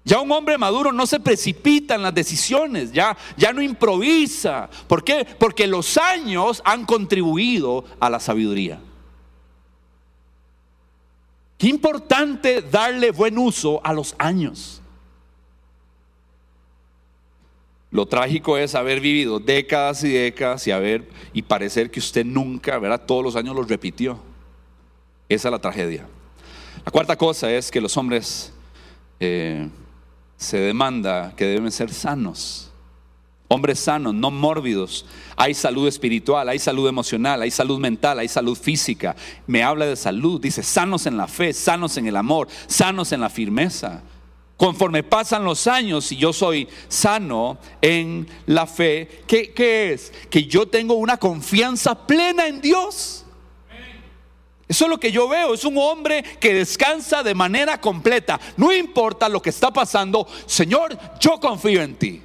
Ya 0.04 0.20
un 0.20 0.30
hombre 0.30 0.56
maduro 0.56 0.92
no 0.92 1.04
se 1.04 1.18
precipita 1.18 1.96
en 1.96 2.02
las 2.02 2.14
decisiones, 2.14 2.92
ya, 2.92 3.16
ya 3.36 3.52
no 3.52 3.60
improvisa. 3.60 4.70
¿Por 4.86 5.02
qué? 5.02 5.26
Porque 5.36 5.66
los 5.66 5.98
años 5.98 6.62
han 6.64 6.86
contribuido 6.86 7.84
a 7.98 8.08
la 8.08 8.20
sabiduría. 8.20 8.78
Qué 11.58 11.66
importante 11.66 12.62
darle 12.62 13.10
buen 13.10 13.36
uso 13.36 13.80
a 13.82 13.92
los 13.92 14.14
años. 14.18 14.80
Lo 17.96 18.04
trágico 18.04 18.58
es 18.58 18.74
haber 18.74 19.00
vivido 19.00 19.40
décadas 19.40 20.04
y 20.04 20.10
décadas 20.10 20.66
y 20.66 20.70
haber 20.70 21.08
y 21.32 21.40
parecer 21.40 21.90
que 21.90 21.98
usted 21.98 22.26
nunca, 22.26 22.78
¿verdad? 22.78 23.00
Todos 23.06 23.24
los 23.24 23.36
años 23.36 23.56
lo 23.56 23.62
repitió. 23.62 24.20
Esa 25.30 25.48
es 25.48 25.52
la 25.52 25.58
tragedia. 25.58 26.06
La 26.84 26.92
cuarta 26.92 27.16
cosa 27.16 27.50
es 27.50 27.70
que 27.70 27.80
los 27.80 27.96
hombres 27.96 28.52
eh, 29.18 29.70
se 30.36 30.58
demanda 30.58 31.32
que 31.38 31.46
deben 31.46 31.72
ser 31.72 31.90
sanos. 31.90 32.70
Hombres 33.48 33.78
sanos, 33.78 34.12
no 34.12 34.30
mórbidos. 34.30 35.06
Hay 35.34 35.54
salud 35.54 35.88
espiritual, 35.88 36.50
hay 36.50 36.58
salud 36.58 36.86
emocional, 36.86 37.40
hay 37.40 37.50
salud 37.50 37.78
mental, 37.78 38.18
hay 38.18 38.28
salud 38.28 38.58
física. 38.58 39.16
Me 39.46 39.62
habla 39.62 39.86
de 39.86 39.96
salud, 39.96 40.38
dice 40.38 40.62
sanos 40.62 41.06
en 41.06 41.16
la 41.16 41.28
fe, 41.28 41.54
sanos 41.54 41.96
en 41.96 42.06
el 42.06 42.16
amor, 42.16 42.48
sanos 42.66 43.12
en 43.12 43.22
la 43.22 43.30
firmeza. 43.30 44.02
Conforme 44.56 45.02
pasan 45.02 45.44
los 45.44 45.66
años 45.66 46.10
y 46.12 46.16
yo 46.16 46.32
soy 46.32 46.66
sano 46.88 47.58
en 47.82 48.26
la 48.46 48.66
fe, 48.66 49.24
¿qué, 49.26 49.92
es? 49.92 50.12
Que 50.30 50.44
yo 50.44 50.66
tengo 50.66 50.94
una 50.94 51.18
confianza 51.18 52.06
plena 52.06 52.46
en 52.46 52.62
Dios. 52.62 53.24
Eso 54.68 54.84
es 54.84 54.90
lo 54.90 54.98
que 54.98 55.12
yo 55.12 55.28
veo, 55.28 55.54
es 55.54 55.64
un 55.64 55.76
hombre 55.78 56.22
que 56.40 56.54
descansa 56.54 57.22
de 57.22 57.34
manera 57.34 57.80
completa. 57.80 58.40
No 58.56 58.72
importa 58.72 59.28
lo 59.28 59.40
que 59.40 59.50
está 59.50 59.70
pasando, 59.70 60.26
Señor, 60.46 60.98
yo 61.20 61.38
confío 61.38 61.82
en 61.82 61.96
ti. 61.96 62.22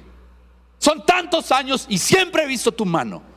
Son 0.78 1.04
tantos 1.06 1.52
años 1.52 1.86
y 1.88 1.98
siempre 1.98 2.42
he 2.42 2.46
visto 2.46 2.72
tu 2.72 2.84
mano. 2.84 3.31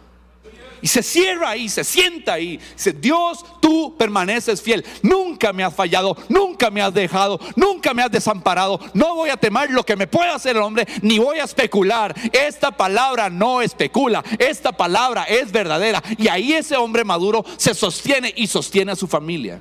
Y 0.86 0.88
se 0.88 1.02
cierra 1.02 1.50
ahí, 1.50 1.68
se 1.68 1.84
sienta 1.84 2.34
ahí. 2.34 2.58
Dice, 2.58 2.94
Dios, 2.94 3.44
tú 3.60 3.96
permaneces 3.98 4.62
fiel. 4.62 4.86
Nunca 5.02 5.52
me 5.52 5.64
has 5.64 5.74
fallado, 5.74 6.16
nunca 6.30 6.70
me 6.70 6.80
has 6.80 6.94
dejado, 6.94 7.40
nunca 7.56 7.92
me 7.96 8.04
has 8.04 8.12
desamparado. 8.12 8.80
No 8.94 9.16
voy 9.16 9.32
a 9.32 9.36
temer 9.36 9.72
lo 9.72 9.84
que 9.84 9.96
me 9.96 10.06
pueda 10.06 10.36
hacer 10.36 10.56
el 10.56 10.62
hombre, 10.62 10.88
ni 11.02 11.18
voy 11.18 11.40
a 11.40 11.46
especular. 11.46 12.14
Esta 12.32 12.70
palabra 12.70 13.32
no 13.32 13.64
especula, 13.64 14.24
esta 14.38 14.74
palabra 14.74 15.24
es 15.24 15.52
verdadera. 15.52 16.04
Y 16.20 16.28
ahí 16.28 16.54
ese 16.54 16.78
hombre 16.78 17.04
maduro 17.04 17.44
se 17.58 17.74
sostiene 17.74 18.32
y 18.38 18.46
sostiene 18.46 18.92
a 18.92 18.96
su 18.96 19.08
familia. 19.08 19.60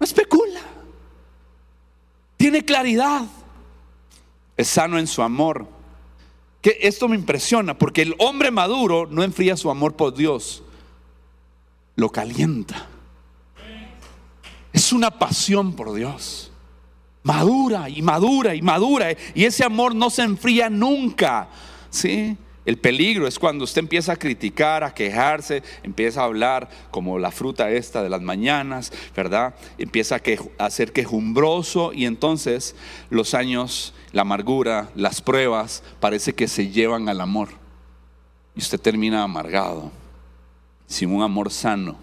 No 0.00 0.04
especula. 0.04 0.62
Tiene 2.38 2.64
claridad. 2.64 3.26
Es 4.56 4.68
sano 4.68 4.98
en 4.98 5.08
su 5.08 5.20
amor 5.20 5.75
esto 6.80 7.08
me 7.08 7.16
impresiona 7.16 7.78
porque 7.78 8.02
el 8.02 8.14
hombre 8.18 8.50
maduro 8.50 9.06
no 9.10 9.22
enfría 9.22 9.56
su 9.56 9.70
amor 9.70 9.94
por 9.94 10.14
Dios, 10.14 10.62
lo 11.94 12.10
calienta. 12.10 12.88
Es 14.72 14.92
una 14.92 15.10
pasión 15.10 15.74
por 15.74 15.94
Dios. 15.94 16.50
Madura 17.22 17.88
y 17.88 18.02
madura 18.02 18.54
y 18.54 18.62
madura. 18.62 19.08
Y 19.34 19.44
ese 19.44 19.64
amor 19.64 19.94
no 19.94 20.10
se 20.10 20.22
enfría 20.22 20.68
nunca. 20.68 21.48
¿Sí? 21.90 22.36
El 22.66 22.78
peligro 22.78 23.28
es 23.28 23.38
cuando 23.38 23.62
usted 23.62 23.82
empieza 23.82 24.12
a 24.12 24.16
criticar, 24.16 24.82
a 24.82 24.92
quejarse, 24.92 25.62
empieza 25.84 26.20
a 26.20 26.24
hablar 26.24 26.68
como 26.90 27.16
la 27.16 27.30
fruta 27.30 27.70
esta 27.70 28.02
de 28.02 28.10
las 28.10 28.20
mañanas, 28.20 28.92
¿verdad? 29.14 29.54
Empieza 29.78 30.20
a, 30.58 30.70
ser 30.70 30.92
quejumbroso 30.92 31.92
y 31.92 32.06
entonces 32.06 32.74
los 33.08 33.34
años, 33.34 33.94
la 34.10 34.22
amargura, 34.22 34.90
las 34.96 35.22
pruebas, 35.22 35.84
parece 36.00 36.34
que 36.34 36.48
se 36.48 36.68
llevan 36.68 37.08
al 37.08 37.20
amor. 37.20 37.50
Y 38.56 38.58
usted 38.58 38.80
termina 38.80 39.22
amargado, 39.22 39.92
sin 40.88 41.14
un 41.14 41.22
amor 41.22 41.52
sano. 41.52 41.96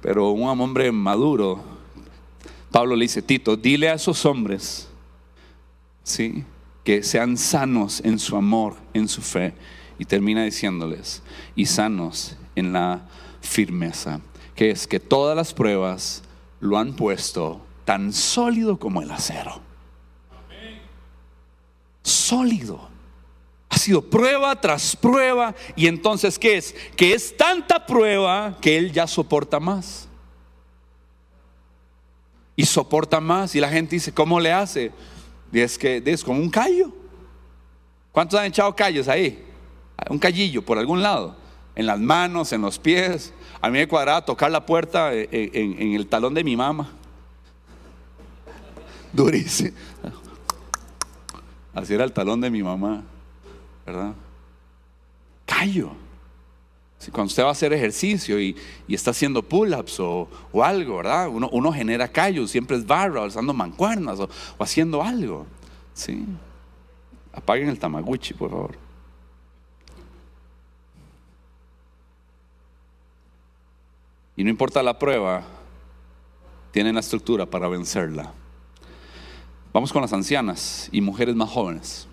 Pero 0.00 0.30
un 0.30 0.48
hombre 0.48 0.90
maduro, 0.92 1.62
Pablo 2.70 2.96
le 2.96 3.04
dice, 3.04 3.20
Tito, 3.20 3.54
dile 3.54 3.90
a 3.90 3.94
esos 3.94 4.24
hombres, 4.24 4.88
¿sí? 6.02 6.42
Que 6.84 7.02
sean 7.02 7.36
sanos 7.36 8.00
en 8.04 8.18
su 8.18 8.36
amor, 8.36 8.76
en 8.94 9.08
su 9.08 9.22
fe. 9.22 9.54
Y 9.98 10.04
termina 10.04 10.44
diciéndoles, 10.44 11.22
y 11.54 11.66
sanos 11.66 12.36
en 12.56 12.72
la 12.72 13.02
firmeza, 13.40 14.20
que 14.56 14.70
es 14.70 14.86
que 14.86 14.98
todas 14.98 15.36
las 15.36 15.52
pruebas 15.54 16.22
lo 16.60 16.78
han 16.78 16.94
puesto 16.94 17.60
tan 17.84 18.12
sólido 18.12 18.78
como 18.78 19.02
el 19.02 19.10
acero. 19.10 19.60
Sólido. 22.02 22.88
Ha 23.68 23.78
sido 23.78 24.02
prueba 24.02 24.60
tras 24.60 24.96
prueba. 24.96 25.54
Y 25.76 25.86
entonces, 25.86 26.38
¿qué 26.38 26.56
es? 26.56 26.74
Que 26.96 27.14
es 27.14 27.36
tanta 27.36 27.86
prueba 27.86 28.58
que 28.60 28.76
él 28.76 28.92
ya 28.92 29.06
soporta 29.06 29.60
más. 29.60 30.08
Y 32.54 32.64
soporta 32.64 33.20
más. 33.20 33.54
Y 33.54 33.60
la 33.60 33.68
gente 33.68 33.96
dice, 33.96 34.12
¿cómo 34.12 34.40
le 34.40 34.52
hace? 34.52 34.92
Y 35.52 35.60
es 35.60 35.76
que 35.76 36.02
como 36.24 36.40
un 36.40 36.50
callo. 36.50 36.90
¿Cuántos 38.10 38.40
han 38.40 38.46
echado 38.46 38.74
callos 38.74 39.06
ahí? 39.06 39.44
Un 40.08 40.18
callillo 40.18 40.62
por 40.62 40.78
algún 40.78 41.02
lado. 41.02 41.36
En 41.74 41.86
las 41.86 42.00
manos, 42.00 42.52
en 42.52 42.62
los 42.62 42.78
pies. 42.78 43.32
A 43.60 43.68
mí 43.68 43.78
me 43.78 43.86
cuadraba 43.86 44.24
tocar 44.24 44.50
la 44.50 44.64
puerta 44.64 45.14
eh, 45.14 45.28
eh, 45.30 45.50
en, 45.52 45.94
el 45.94 46.06
talón 46.06 46.34
de 46.34 46.42
mi 46.42 46.56
mamá. 46.56 46.90
Durísimo. 49.12 49.76
Así 51.74 51.94
era 51.94 52.04
el 52.04 52.12
talón 52.12 52.40
de 52.40 52.50
mi 52.50 52.62
mamá. 52.62 53.02
¿Verdad? 53.86 54.14
Callo. 55.46 55.92
Cuando 57.10 57.28
usted 57.28 57.42
va 57.42 57.48
a 57.48 57.52
hacer 57.52 57.72
ejercicio 57.72 58.40
y, 58.40 58.56
está 58.88 59.10
haciendo 59.10 59.42
pull-ups 59.42 59.98
o, 60.00 60.28
algo, 60.62 60.98
¿verdad? 60.98 61.28
Uno, 61.28 61.72
genera 61.72 62.06
callos, 62.06 62.50
siempre 62.50 62.76
es 62.76 62.86
barra, 62.86 63.22
usando 63.22 63.52
mancuernas 63.52 64.20
o, 64.20 64.28
haciendo 64.58 65.02
algo. 65.02 65.46
¿sí? 65.94 66.24
Apaguen 67.32 67.68
el 67.68 67.78
tamaguchi, 67.78 68.34
por 68.34 68.50
favor. 68.50 68.78
Y 74.36 74.44
no 74.44 74.50
importa 74.50 74.82
la 74.82 74.98
prueba, 74.98 75.42
tienen 76.70 76.94
la 76.94 77.00
estructura 77.00 77.46
para 77.46 77.68
vencerla. 77.68 78.32
Vamos 79.72 79.92
con 79.92 80.02
las 80.02 80.12
ancianas 80.12 80.88
y 80.92 81.00
mujeres 81.00 81.34
más 81.34 81.50
jóvenes. 81.50 82.06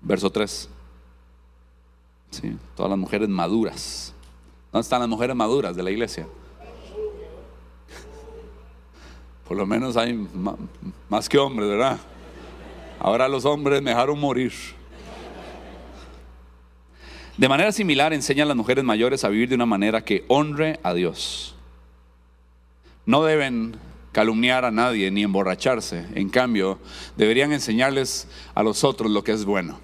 Verso 0.00 0.30
3. 0.30 0.68
Sí, 2.30 2.56
todas 2.76 2.90
las 2.90 2.98
mujeres 2.98 3.28
maduras. 3.28 4.14
¿Dónde 4.72 4.82
están 4.82 5.00
las 5.00 5.08
mujeres 5.08 5.34
maduras 5.34 5.74
de 5.74 5.82
la 5.82 5.90
iglesia? 5.90 6.26
Por 9.48 9.56
lo 9.56 9.66
menos 9.66 9.96
hay 9.96 10.28
más 11.08 11.28
que 11.28 11.38
hombres, 11.38 11.68
¿verdad? 11.68 11.98
Ahora 13.00 13.28
los 13.28 13.44
hombres 13.44 13.82
dejaron 13.82 14.20
morir. 14.20 14.52
De 17.36 17.48
manera 17.48 17.72
similar 17.72 18.12
enseñan 18.12 18.48
las 18.48 18.56
mujeres 18.56 18.84
mayores 18.84 19.24
a 19.24 19.28
vivir 19.28 19.48
de 19.48 19.54
una 19.54 19.66
manera 19.66 20.04
que 20.04 20.24
honre 20.28 20.78
a 20.82 20.92
Dios. 20.92 21.54
No 23.06 23.24
deben 23.24 23.76
calumniar 24.12 24.64
a 24.64 24.70
nadie 24.70 25.10
ni 25.10 25.22
emborracharse. 25.22 26.06
En 26.14 26.28
cambio, 26.28 26.78
deberían 27.16 27.52
enseñarles 27.52 28.28
a 28.54 28.62
los 28.62 28.84
otros 28.84 29.10
lo 29.10 29.24
que 29.24 29.32
es 29.32 29.44
bueno. 29.44 29.80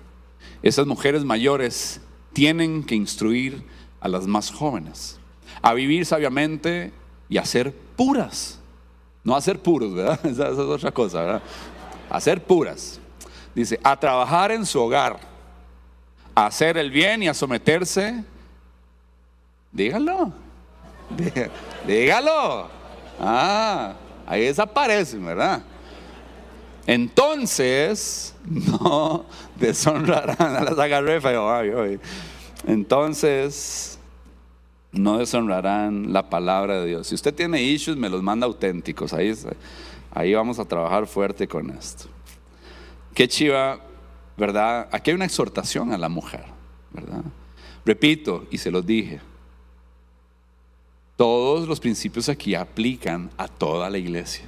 Esas 0.62 0.86
mujeres 0.86 1.24
mayores 1.24 2.00
tienen 2.36 2.84
que 2.84 2.94
instruir 2.94 3.64
a 3.98 4.08
las 4.08 4.26
más 4.26 4.50
jóvenes 4.50 5.18
a 5.62 5.72
vivir 5.72 6.04
sabiamente 6.04 6.92
y 7.30 7.38
a 7.38 7.46
ser 7.46 7.72
puras. 7.72 8.58
No 9.24 9.34
a 9.34 9.40
ser 9.40 9.58
puros, 9.58 9.94
¿verdad? 9.94 10.20
Esa, 10.26 10.48
es 10.48 10.58
otra 10.58 10.92
cosa, 10.92 11.22
¿verdad? 11.22 11.42
A 12.10 12.20
ser 12.20 12.44
puras. 12.44 13.00
Dice, 13.54 13.80
a 13.82 13.98
trabajar 13.98 14.52
en 14.52 14.66
su 14.66 14.78
hogar, 14.78 15.18
a 16.34 16.44
hacer 16.44 16.76
el 16.76 16.90
bien 16.90 17.22
y 17.22 17.28
a 17.28 17.32
someterse. 17.32 18.22
Dígalo. 19.72 20.30
Dígalo. 21.86 22.68
Ah, 23.18 23.94
ahí 24.26 24.42
desaparecen, 24.42 25.24
¿verdad? 25.24 25.62
Entonces, 26.86 28.34
no 28.46 29.26
deshonrarán 29.56 30.56
a 30.56 30.62
las 30.62 30.78
agarré 30.78 31.20
Entonces, 32.66 33.98
no 34.92 35.18
deshonrarán 35.18 36.12
la 36.12 36.30
palabra 36.30 36.80
de 36.80 36.86
Dios. 36.86 37.08
Si 37.08 37.14
usted 37.14 37.34
tiene 37.34 37.62
issues, 37.62 37.96
me 37.96 38.08
los 38.08 38.22
manda 38.22 38.46
auténticos. 38.46 39.12
Ahí, 39.12 39.34
ahí 40.12 40.34
vamos 40.34 40.58
a 40.58 40.64
trabajar 40.64 41.06
fuerte 41.06 41.46
con 41.48 41.70
esto. 41.70 42.06
Qué 43.14 43.28
chiva, 43.28 43.80
¿verdad? 44.36 44.88
Aquí 44.92 45.10
hay 45.10 45.16
una 45.16 45.24
exhortación 45.24 45.92
a 45.92 45.98
la 45.98 46.08
mujer, 46.08 46.44
¿verdad? 46.92 47.22
Repito, 47.84 48.46
y 48.50 48.58
se 48.58 48.70
los 48.70 48.84
dije, 48.84 49.20
todos 51.16 51.66
los 51.66 51.80
principios 51.80 52.28
aquí 52.28 52.54
aplican 52.54 53.30
a 53.38 53.48
toda 53.48 53.88
la 53.88 53.98
iglesia. 53.98 54.44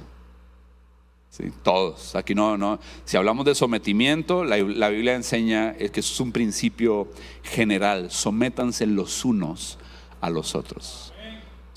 Todos. 1.63 2.15
Aquí 2.15 2.35
no, 2.35 2.57
no. 2.57 2.79
Si 3.05 3.15
hablamos 3.15 3.45
de 3.45 3.55
sometimiento, 3.55 4.43
la, 4.43 4.57
la 4.57 4.89
Biblia 4.89 5.15
enseña 5.15 5.73
que 5.73 5.99
es 5.99 6.19
un 6.19 6.31
principio 6.31 7.07
general. 7.43 8.11
Sométanse 8.11 8.85
los 8.85 9.23
unos 9.23 9.77
a 10.21 10.29
los 10.29 10.55
otros. 10.55 11.13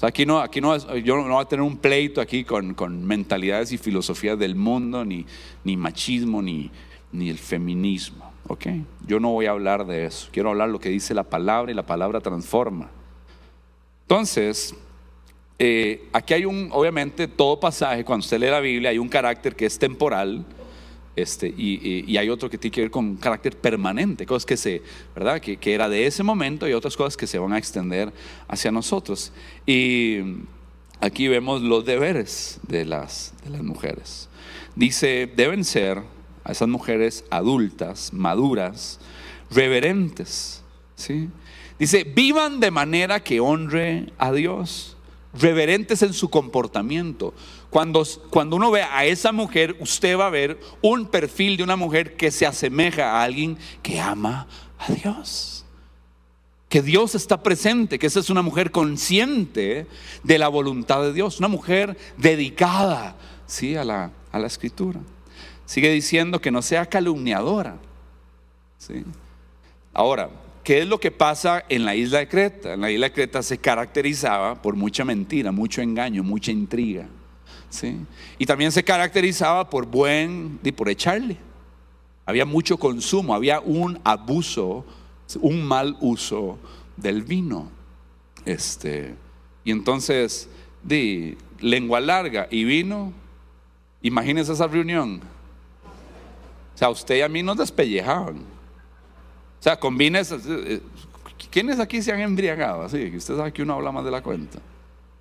aquí 0.00 0.26
no, 0.26 0.40
aquí 0.40 0.60
no, 0.60 0.76
yo 0.98 1.16
no 1.16 1.34
voy 1.34 1.42
a 1.42 1.48
tener 1.48 1.62
un 1.62 1.76
pleito 1.76 2.20
aquí 2.20 2.44
con, 2.44 3.04
mentalidades 3.04 3.72
y 3.72 3.78
filosofías 3.78 4.38
del 4.38 4.56
mundo, 4.56 5.04
ni, 5.04 5.26
ni 5.64 5.76
machismo, 5.76 6.42
ni, 6.42 6.70
ni 7.12 7.30
el 7.30 7.38
feminismo. 7.38 8.32
¿ok? 8.48 8.66
Yo 9.06 9.20
no 9.20 9.30
voy 9.30 9.46
a 9.46 9.50
hablar 9.50 9.86
de 9.86 10.06
eso. 10.06 10.28
Quiero 10.32 10.50
hablar 10.50 10.70
lo 10.70 10.80
que 10.80 10.88
dice 10.88 11.14
la 11.14 11.24
palabra 11.24 11.70
y 11.70 11.74
la 11.74 11.86
palabra 11.86 12.20
transforma. 12.20 12.90
Entonces, 14.02 14.74
eh, 15.64 16.08
aquí 16.12 16.34
hay 16.34 16.44
un, 16.44 16.70
obviamente, 16.72 17.28
todo 17.28 17.60
pasaje, 17.60 18.04
cuando 18.04 18.24
usted 18.24 18.40
lee 18.40 18.48
la 18.48 18.58
Biblia, 18.58 18.90
hay 18.90 18.98
un 18.98 19.08
carácter 19.08 19.54
que 19.54 19.64
es 19.64 19.78
temporal. 19.78 20.44
Este, 21.14 21.46
y, 21.56 22.16
hay 22.16 22.28
otro 22.30 22.50
que 22.50 22.58
tiene 22.58 22.74
que 22.74 22.80
ver 22.80 22.90
con 22.90 23.14
carácter 23.14 23.56
permanente, 23.56 24.26
cosas 24.26 24.44
que 24.44 24.56
se, 24.56 24.82
¿verdad? 25.14 25.40
Que, 25.40 25.58
que, 25.58 25.72
era 25.72 25.88
de 25.88 26.04
ese 26.04 26.24
momento 26.24 26.66
y 26.66 26.72
otras 26.72 26.96
cosas 26.96 27.16
que 27.16 27.28
se 27.28 27.38
van 27.38 27.52
a 27.52 27.58
extender 27.58 28.12
hacia 28.48 28.72
nosotros. 28.72 29.32
Y 29.64 30.18
aquí 30.98 31.28
vemos 31.28 31.62
los 31.62 31.84
deberes 31.84 32.58
de 32.66 32.84
las, 32.84 33.32
de 33.44 33.50
las 33.50 33.62
mujeres. 33.62 34.28
Dice, 34.74 35.30
deben 35.36 35.62
ser 35.62 36.02
a 36.42 36.50
esas 36.50 36.66
mujeres 36.66 37.24
adultas, 37.30 38.12
maduras, 38.12 38.98
reverentes. 39.48 40.64
¿sí? 40.96 41.28
Dice, 41.78 42.02
vivan 42.02 42.58
de 42.58 42.72
manera 42.72 43.20
que 43.20 43.38
honre 43.38 44.12
a 44.18 44.32
Dios, 44.32 44.96
reverentes 45.34 46.02
en 46.02 46.12
su 46.12 46.28
comportamiento. 46.30 47.34
Cuando, 47.70 48.04
cuando 48.30 48.56
uno 48.56 48.70
ve 48.70 48.82
a 48.82 49.04
esa 49.04 49.32
mujer, 49.32 49.76
usted 49.80 50.18
va 50.18 50.26
a 50.26 50.30
ver 50.30 50.58
un 50.82 51.06
perfil 51.06 51.56
de 51.56 51.62
una 51.62 51.76
mujer 51.76 52.16
que 52.16 52.30
se 52.30 52.46
asemeja 52.46 53.12
a 53.12 53.22
alguien 53.22 53.58
que 53.82 54.00
ama 54.00 54.46
a 54.78 54.92
Dios. 54.92 55.64
Que 56.68 56.82
Dios 56.82 57.14
está 57.14 57.42
presente, 57.42 57.98
que 57.98 58.06
esa 58.06 58.20
es 58.20 58.30
una 58.30 58.42
mujer 58.42 58.70
consciente 58.70 59.86
de 60.22 60.38
la 60.38 60.48
voluntad 60.48 61.02
de 61.02 61.12
Dios, 61.12 61.38
una 61.38 61.48
mujer 61.48 61.98
dedicada 62.16 63.16
¿sí? 63.46 63.76
a, 63.76 63.84
la, 63.84 64.10
a 64.30 64.38
la 64.38 64.46
escritura. 64.46 65.00
Sigue 65.66 65.90
diciendo 65.90 66.40
que 66.40 66.50
no 66.50 66.62
sea 66.62 66.86
calumniadora. 66.86 67.78
¿sí? 68.78 69.04
Ahora, 69.92 70.30
¿qué 70.64 70.80
es 70.80 70.86
lo 70.86 70.98
que 71.00 71.10
pasa 71.10 71.64
en 71.68 71.84
la 71.84 71.94
isla 71.94 72.18
de 72.20 72.28
Creta? 72.28 72.74
En 72.74 72.80
la 72.80 72.90
isla 72.90 73.06
de 73.06 73.12
Creta 73.12 73.42
se 73.42 73.58
caracterizaba 73.58 74.60
por 74.60 74.76
mucha 74.76 75.04
mentira, 75.04 75.52
mucho 75.52 75.82
engaño, 75.82 76.22
mucha 76.22 76.50
intriga. 76.50 77.08
Y 78.38 78.46
también 78.46 78.70
se 78.70 78.84
caracterizaba 78.84 79.68
por 79.68 79.86
buen, 79.86 80.60
y 80.62 80.72
por 80.72 80.88
echarle. 80.88 81.38
Había 82.26 82.44
mucho 82.44 82.76
consumo, 82.76 83.34
había 83.34 83.60
un 83.60 83.98
abuso, 84.04 84.84
un 85.40 85.62
mal 85.64 85.96
uso 86.00 86.58
del 86.96 87.22
vino. 87.22 87.70
Este, 88.44 89.14
y 89.64 89.70
entonces, 89.70 90.48
di, 90.82 91.36
lengua 91.60 92.00
larga 92.00 92.48
y 92.50 92.64
vino, 92.64 93.12
imagínense 94.02 94.52
esa 94.52 94.66
reunión. 94.66 95.20
O 96.74 96.78
sea, 96.78 96.90
usted 96.90 97.16
y 97.16 97.20
a 97.22 97.28
mí 97.28 97.42
nos 97.42 97.56
despellejaban. 97.56 98.51
O 99.62 99.64
sea, 99.64 99.78
combines. 99.78 100.32
Eh, 100.32 100.82
¿Quiénes 101.48 101.78
aquí 101.78 102.02
se 102.02 102.10
han 102.10 102.18
embriagado? 102.18 102.82
Así 102.82 102.98
que 103.12 103.16
usted 103.16 103.36
sabe 103.36 103.52
que 103.52 103.62
uno 103.62 103.74
habla 103.74 103.92
más 103.92 104.04
de 104.04 104.10
la 104.10 104.20
cuenta. 104.20 104.58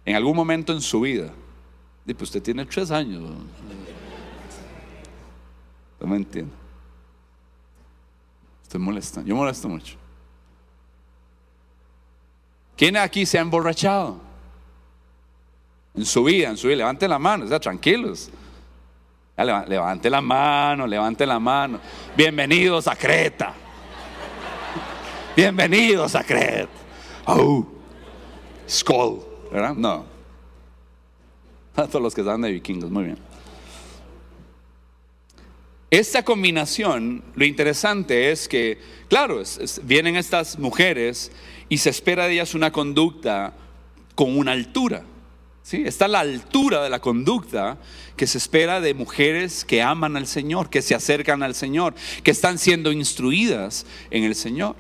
En 0.04 0.16
algún 0.16 0.36
momento 0.36 0.74
en 0.74 0.82
su 0.82 1.02
vida. 1.02 1.30
Y 2.08 2.14
pues 2.16 2.30
usted 2.30 2.42
tiene 2.42 2.66
tres 2.66 2.90
años. 2.90 3.22
No 6.00 6.08
me 6.08 6.16
entiende. 6.16 6.52
Usted 8.64 8.80
molesta. 8.80 9.22
Yo 9.22 9.36
molesto 9.36 9.70
mucho. 9.70 9.96
¿Quién 12.76 12.98
aquí 12.98 13.28
se 13.28 13.38
ha 13.38 13.42
emborrachado? 13.42 14.20
En 15.94 16.04
su 16.04 16.24
vida, 16.24 16.50
en 16.50 16.58
su 16.58 16.66
vida. 16.66 16.78
Levante 16.78 17.08
la 17.08 17.20
mano, 17.20 17.46
o 17.46 17.48
sea, 17.48 17.60
tranquilos. 17.60 18.32
levante 19.38 20.10
la 20.10 20.20
mano, 20.20 20.88
levante 20.88 21.28
la 21.28 21.38
mano. 21.38 21.80
Bienvenidos 22.18 22.88
a 22.88 22.96
Creta. 22.96 23.54
Bienvenidos 25.36 26.14
a 26.16 26.24
Creta. 26.26 26.68
Oh, 27.26 27.66
Skull, 28.70 29.22
¿verdad? 29.50 29.74
No. 29.76 30.06
Todos 31.74 32.02
los 32.02 32.14
que 32.14 32.20
están 32.20 32.42
de 32.42 32.52
vikingos, 32.52 32.92
muy 32.92 33.06
bien. 33.06 33.18
Esta 35.90 36.24
combinación, 36.24 37.24
lo 37.36 37.46
interesante 37.46 38.32
es 38.32 38.50
que, 38.50 38.78
claro, 39.08 39.42
vienen 39.84 40.18
estas 40.18 40.60
mujeres 40.60 41.32
y 41.70 41.78
se 41.78 41.92
espera 41.92 42.28
de 42.28 42.34
ellas 42.34 42.54
una 42.54 42.74
conducta 42.74 43.54
con 44.16 44.38
una 44.38 44.52
altura. 44.52 45.04
¿sí? 45.64 45.84
Está 45.86 46.10
la 46.10 46.20
altura 46.20 46.84
de 46.84 46.90
la 46.90 47.00
conducta 47.00 47.78
que 48.18 48.28
se 48.28 48.38
espera 48.38 48.82
de 48.82 48.94
mujeres 48.94 49.64
que 49.64 49.82
aman 49.82 50.18
al 50.18 50.28
Señor, 50.28 50.70
que 50.70 50.82
se 50.82 50.94
acercan 50.94 51.42
al 51.42 51.56
Señor, 51.56 51.96
que 52.22 52.32
están 52.32 52.58
siendo 52.58 52.92
instruidas 52.92 53.86
en 54.10 54.26
el 54.26 54.36
Señor. 54.36 54.76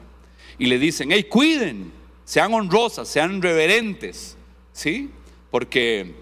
Y 0.58 0.68
le 0.68 0.80
dicen, 0.80 1.12
hey, 1.12 1.24
cuiden, 1.24 1.92
sean 2.26 2.54
honrosas, 2.54 3.08
sean 3.08 3.42
reverentes, 3.42 4.38
¿sí? 4.72 5.10
Porque 5.50 6.16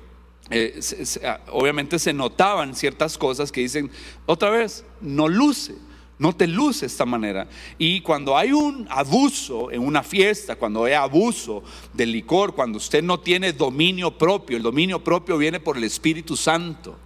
eh, 0.50 0.80
ah, 1.24 1.40
obviamente 1.52 2.00
se 2.00 2.14
notaban 2.14 2.76
ciertas 2.76 3.18
cosas 3.18 3.52
que 3.52 3.62
dicen, 3.62 3.92
otra 4.26 4.50
vez, 4.50 4.84
no 5.02 5.28
luce, 5.28 5.76
no 6.18 6.36
te 6.36 6.48
luce 6.48 6.86
esta 6.86 7.06
manera. 7.06 7.48
Y 7.78 8.02
cuando 8.02 8.36
hay 8.38 8.52
un 8.52 8.88
abuso 8.90 9.72
en 9.72 9.82
una 9.82 10.04
fiesta, 10.04 10.56
cuando 10.56 10.86
hay 10.86 10.94
abuso 10.94 11.64
del 11.94 12.12
licor, 12.12 12.56
cuando 12.56 12.78
usted 12.78 13.04
no 13.04 13.20
tiene 13.20 13.54
dominio 13.54 14.18
propio, 14.18 14.58
el 14.58 14.64
dominio 14.64 15.04
propio 15.04 15.38
viene 15.38 15.60
por 15.60 15.78
el 15.78 15.84
Espíritu 15.84 16.36
Santo. 16.36 16.98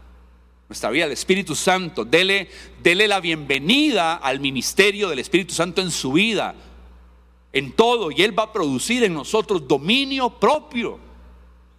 Nuestra 0.70 0.90
vida, 0.90 1.06
el 1.06 1.12
Espíritu 1.12 1.56
Santo, 1.56 2.06
dele, 2.06 2.50
dele 2.82 3.08
la 3.08 3.20
bienvenida 3.20 4.16
al 4.16 4.40
ministerio 4.40 5.10
del 5.10 5.20
Espíritu 5.20 5.54
Santo 5.54 5.82
en 5.82 5.92
su 5.92 6.14
vida, 6.14 6.56
en 7.54 7.72
todo, 7.72 8.10
y 8.10 8.24
Él 8.24 8.38
va 8.38 8.44
a 8.44 8.52
producir 8.52 9.04
en 9.04 9.14
nosotros 9.14 9.68
dominio 9.68 10.30
propio. 10.30 11.00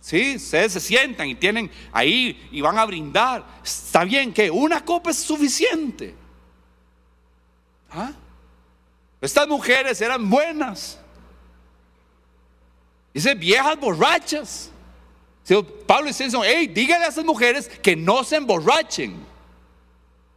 Sí, 0.00 0.36
ustedes 0.36 0.74
se 0.74 0.80
sientan 0.80 1.28
y 1.28 1.34
tienen 1.34 1.70
ahí 1.90 2.48
y 2.52 2.60
van 2.60 2.78
a 2.78 2.84
brindar. 2.84 3.44
Está 3.64 4.04
bien 4.04 4.32
que 4.32 4.50
una 4.50 4.84
copa 4.84 5.10
es 5.10 5.18
suficiente. 5.18 6.14
¿Ah? 7.90 8.12
Estas 9.20 9.48
mujeres 9.48 10.00
eran 10.00 10.28
buenas. 10.28 11.00
Dice 13.12 13.34
viejas 13.34 13.80
borrachas. 13.80 14.70
Pablo 15.86 16.08
dice, 16.08 16.28
hey, 16.44 16.66
dígale 16.66 17.06
a 17.06 17.08
esas 17.08 17.24
mujeres 17.24 17.68
que 17.68 17.96
no 17.96 18.24
se 18.24 18.36
emborrachen. 18.36 19.16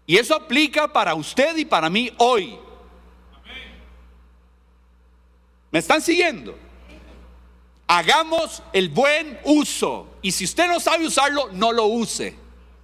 Y 0.06 0.18
eso 0.18 0.36
aplica 0.36 0.92
para 0.92 1.14
usted 1.14 1.58
y 1.58 1.66
para 1.66 1.90
mí 1.90 2.12
hoy. 2.18 2.58
¿Me 5.78 5.82
están 5.82 6.02
siguiendo? 6.02 6.58
Hagamos 7.86 8.64
el 8.74 8.90
buen 8.90 9.40
uso. 9.44 10.10
Y 10.24 10.32
si 10.32 10.46
usted 10.46 10.68
no 10.68 10.80
sabe 10.80 11.06
usarlo, 11.06 11.50
no 11.52 11.72
lo 11.72 11.86
use. 11.86 12.30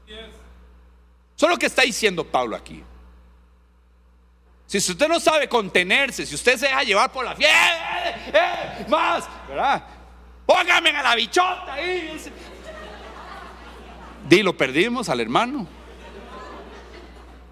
Eso 0.05 1.45
es 1.47 1.49
lo 1.49 1.57
que 1.57 1.65
está 1.65 1.81
diciendo 1.81 2.23
Pablo 2.23 2.55
aquí. 2.55 2.83
Si 4.67 4.77
usted 4.77 5.07
no 5.07 5.19
sabe 5.19 5.49
contenerse, 5.49 6.23
si 6.23 6.35
usted 6.35 6.55
se 6.55 6.67
deja 6.67 6.83
llevar 6.83 7.11
por 7.11 7.25
la 7.25 7.35
fiesta, 7.35 8.09
eh, 8.09 8.31
eh, 8.31 8.85
más, 8.87 9.27
¿verdad? 9.47 9.87
Póngame 10.45 10.91
a 10.91 11.01
la 11.01 11.15
bichota 11.15 11.73
ahí. 11.73 12.15
Di, 14.29 14.43
lo 14.43 14.55
perdimos 14.55 15.09
al 15.09 15.19
hermano. 15.19 15.65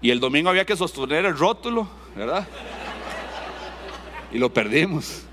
Y 0.00 0.12
el 0.12 0.20
domingo 0.20 0.50
había 0.50 0.64
que 0.64 0.76
sostener 0.76 1.24
el 1.24 1.36
rótulo, 1.36 1.88
¿verdad? 2.14 2.46
Y 4.30 4.38
lo 4.38 4.54
perdimos. 4.54 5.26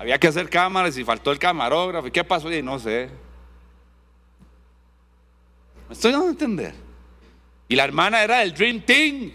Había 0.00 0.18
que 0.18 0.28
hacer 0.28 0.48
cámaras 0.48 0.96
y 0.96 1.04
faltó 1.04 1.30
el 1.30 1.38
camarógrafo. 1.38 2.06
¿Y 2.06 2.10
qué 2.10 2.24
pasó? 2.24 2.50
Y 2.50 2.62
no 2.62 2.78
sé. 2.78 3.10
Me 5.86 5.92
estoy 5.92 6.10
dando 6.10 6.28
a 6.28 6.30
entender. 6.30 6.74
Y 7.68 7.76
la 7.76 7.84
hermana 7.84 8.22
era 8.22 8.42
el 8.42 8.54
Dream 8.54 8.80
Team. 8.80 9.30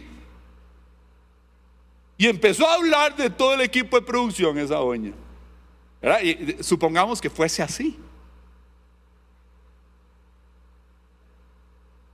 Y 2.18 2.26
empezó 2.26 2.68
a 2.68 2.74
hablar 2.74 3.16
de 3.16 3.30
todo 3.30 3.54
el 3.54 3.62
equipo 3.62 4.00
de 4.00 4.08
producción, 4.08 4.58
esa 4.58 4.78
doña. 4.78 5.14
Y 6.24 6.64
supongamos 6.64 7.22
que 7.22 7.30
fuese 7.30 7.62
así. 7.62 8.00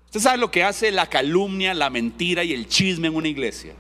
Usted 0.07 0.19
sabe 0.19 0.37
lo 0.39 0.51
que 0.51 0.61
hace 0.61 0.91
la 0.91 1.07
calumnia, 1.07 1.73
la 1.73 1.89
mentira 1.89 2.43
y 2.43 2.51
el 2.51 2.67
chisme 2.67 3.07
en 3.07 3.15
una 3.15 3.29
iglesia. 3.29 3.75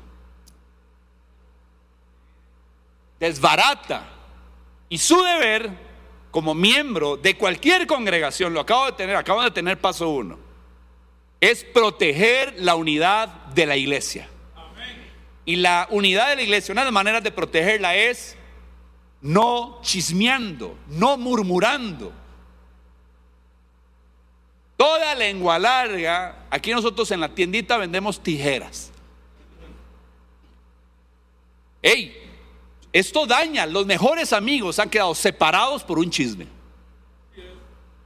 Desbarata. 3.19 4.20
Y 4.91 4.97
su 4.97 5.23
deber 5.23 5.71
como 6.31 6.53
miembro 6.53 7.15
de 7.15 7.37
cualquier 7.37 7.87
congregación, 7.87 8.53
lo 8.53 8.59
acabo 8.59 8.87
de 8.87 8.91
tener, 8.91 9.15
acabo 9.15 9.41
de 9.41 9.49
tener 9.49 9.79
paso 9.79 10.09
uno, 10.09 10.37
es 11.39 11.63
proteger 11.63 12.55
la 12.57 12.75
unidad 12.75 13.29
de 13.55 13.65
la 13.65 13.77
iglesia. 13.77 14.27
Y 15.45 15.55
la 15.55 15.87
unidad 15.91 16.27
de 16.27 16.35
la 16.35 16.41
iglesia, 16.41 16.73
una 16.73 16.81
de 16.81 16.87
las 16.87 16.93
maneras 16.93 17.23
de 17.23 17.31
protegerla 17.31 17.95
es 17.95 18.35
no 19.21 19.79
chismeando, 19.81 20.77
no 20.89 21.15
murmurando. 21.15 22.11
Toda 24.75 25.15
lengua 25.15 25.57
larga, 25.57 26.47
aquí 26.49 26.71
nosotros 26.71 27.09
en 27.11 27.21
la 27.21 27.29
tiendita 27.29 27.77
vendemos 27.77 28.21
tijeras. 28.21 28.91
Ey, 31.81 32.20
esto 32.93 33.25
daña, 33.25 33.65
los 33.65 33.85
mejores 33.85 34.33
amigos 34.33 34.79
han 34.79 34.89
quedado 34.89 35.15
separados 35.15 35.83
por 35.83 35.97
un 35.97 36.09
chisme. 36.09 36.47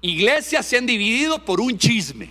Iglesias 0.02 0.66
se 0.66 0.78
han 0.78 0.86
dividido 0.86 1.44
por 1.44 1.60
un 1.60 1.78
chisme. 1.78 2.30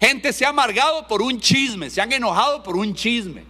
Gente 0.00 0.32
se 0.32 0.44
ha 0.44 0.48
amargado 0.48 1.06
por 1.06 1.22
un 1.22 1.40
chisme, 1.40 1.90
se 1.90 2.00
han 2.00 2.12
enojado 2.12 2.62
por 2.62 2.76
un 2.76 2.94
chisme. 2.94 3.44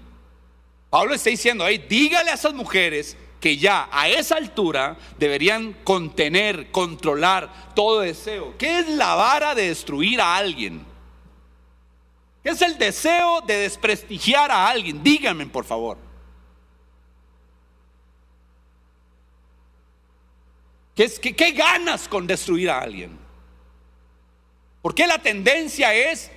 Pablo 0.91 1.15
está 1.15 1.31
diciendo, 1.31 1.65
ahí, 1.65 1.79
dígale 1.79 2.31
a 2.31 2.35
esas 2.35 2.55
mujeres 2.55 3.17
que 3.41 3.57
ya 3.57 3.89
a 3.93 4.09
esa 4.09 4.37
altura 4.37 4.97
deberían 5.19 5.75
contener, 5.85 6.71
controlar 6.71 7.73
todo 7.75 8.01
deseo. 8.01 8.57
¿Qué 8.59 8.81
es 8.81 8.89
la 8.89 9.15
vara 9.15 9.55
de 9.55 9.69
destruir 9.69 10.21
a 10.21 10.37
alguien? 10.37 10.85
¿Qué 12.43 12.51
es 12.51 12.63
el 12.63 12.79
deseo 12.79 13.41
de 13.43 13.57
desprestigiar 13.59 14.51
a 14.51 14.69
alguien? 14.69 15.03
Díganme, 15.03 15.47
por 15.47 15.65
favor. 15.65 16.08
¿Qué, 20.99 21.53
ganas 21.53 22.09
con 22.09 22.27
destruir 22.27 22.71
a 22.71 22.81
alguien? 22.81 23.19
¿Por 24.83 24.95
qué 24.95 25.07
la 25.07 25.19
tendencia 25.19 25.95
es 25.95 26.31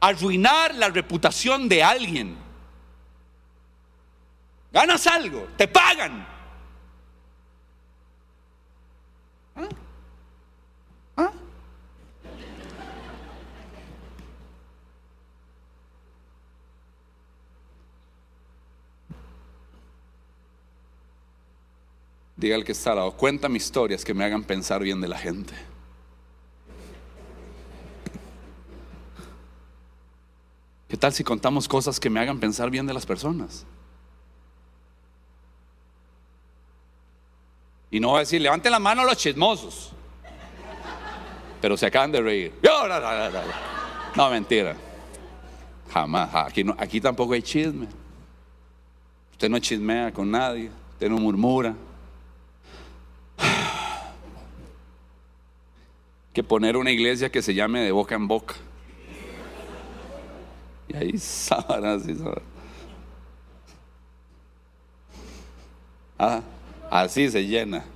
arruinar 0.00 0.74
la 0.74 0.88
reputación 0.88 1.68
de 1.68 1.82
alguien. 1.82 2.36
Ganas 4.72 5.06
algo, 5.06 5.48
te 5.56 5.68
pagan. 5.68 6.35
Diga 22.36 22.54
el 22.54 22.64
que 22.64 22.72
está 22.72 22.90
al 22.90 22.96
lado, 22.96 23.12
cuéntame 23.12 23.56
historias 23.56 24.04
que 24.04 24.12
me 24.12 24.24
hagan 24.24 24.44
pensar 24.44 24.82
bien 24.82 25.00
de 25.00 25.08
la 25.08 25.18
gente. 25.18 25.54
¿Qué 30.88 30.96
tal 30.96 31.12
si 31.12 31.24
contamos 31.24 31.66
cosas 31.66 31.98
que 31.98 32.10
me 32.10 32.20
hagan 32.20 32.38
pensar 32.38 32.70
bien 32.70 32.86
de 32.86 32.94
las 32.94 33.06
personas? 33.06 33.64
Y 37.90 37.98
no 37.98 38.08
voy 38.08 38.18
a 38.18 38.20
decir, 38.20 38.40
levanten 38.40 38.70
la 38.70 38.78
mano 38.78 39.02
a 39.02 39.04
los 39.06 39.16
chismosos. 39.16 39.92
Pero 41.60 41.76
se 41.76 41.86
acaban 41.86 42.12
de 42.12 42.20
reír. 42.20 42.52
No, 44.14 44.30
mentira. 44.30 44.76
Jamás. 45.92 46.34
Aquí, 46.34 46.64
aquí 46.76 47.00
tampoco 47.00 47.32
hay 47.32 47.42
chisme. 47.42 47.88
Usted 49.32 49.48
no 49.48 49.58
chismea 49.58 50.12
con 50.12 50.30
nadie. 50.30 50.70
Usted 50.92 51.08
no 51.08 51.18
murmura. 51.18 51.74
Que 56.36 56.44
poner 56.44 56.76
una 56.76 56.90
iglesia 56.90 57.32
que 57.32 57.40
se 57.40 57.54
llame 57.54 57.80
de 57.80 57.92
boca 57.92 58.14
en 58.14 58.28
boca. 58.28 58.56
Y 60.86 60.94
ahí 60.94 61.16
sábanas 61.16 62.06
y 62.06 62.14
Ah, 66.18 66.42
así 66.90 67.30
se 67.30 67.46
llena. 67.46 67.86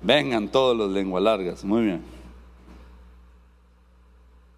Vengan 0.00 0.48
todos 0.48 0.74
los 0.74 0.90
lenguas 0.90 1.22
largas. 1.22 1.62
Muy 1.62 1.82
bien. 1.82 2.02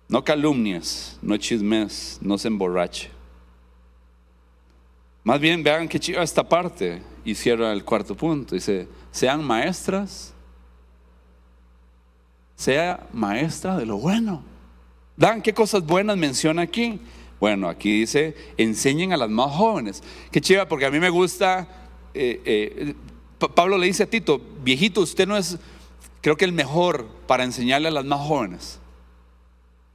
No 0.06 0.22
calumnias, 0.22 1.18
no 1.20 1.36
chismes, 1.36 2.16
no 2.22 2.38
se 2.38 2.46
emborrache. 2.46 3.10
Más 5.24 5.40
bien 5.40 5.64
vean 5.64 5.88
que 5.88 5.98
chiva 5.98 6.22
esta 6.22 6.48
parte 6.48 7.02
y 7.24 7.34
cierra 7.34 7.72
el 7.72 7.84
cuarto 7.84 8.14
punto. 8.14 8.54
Dice, 8.54 8.86
sean 9.10 9.42
maestras, 9.44 10.32
sea 12.60 13.06
maestra 13.14 13.74
de 13.78 13.86
lo 13.86 13.96
bueno. 13.96 14.42
Dan 15.16 15.40
qué 15.40 15.54
cosas 15.54 15.82
buenas 15.86 16.18
menciona 16.18 16.60
aquí. 16.60 17.00
Bueno, 17.40 17.70
aquí 17.70 18.00
dice, 18.00 18.36
enseñen 18.58 19.14
a 19.14 19.16
las 19.16 19.30
más 19.30 19.50
jóvenes. 19.50 20.02
Qué 20.30 20.42
chiva, 20.42 20.68
porque 20.68 20.84
a 20.84 20.90
mí 20.90 21.00
me 21.00 21.08
gusta, 21.08 21.66
eh, 22.12 22.42
eh, 22.44 22.94
Pablo 23.54 23.78
le 23.78 23.86
dice 23.86 24.02
a 24.02 24.06
Tito, 24.06 24.42
viejito, 24.62 25.00
usted 25.00 25.26
no 25.26 25.38
es, 25.38 25.56
creo 26.20 26.36
que 26.36 26.44
el 26.44 26.52
mejor 26.52 27.06
para 27.26 27.44
enseñarle 27.44 27.88
a 27.88 27.92
las 27.92 28.04
más 28.04 28.20
jóvenes. 28.20 28.78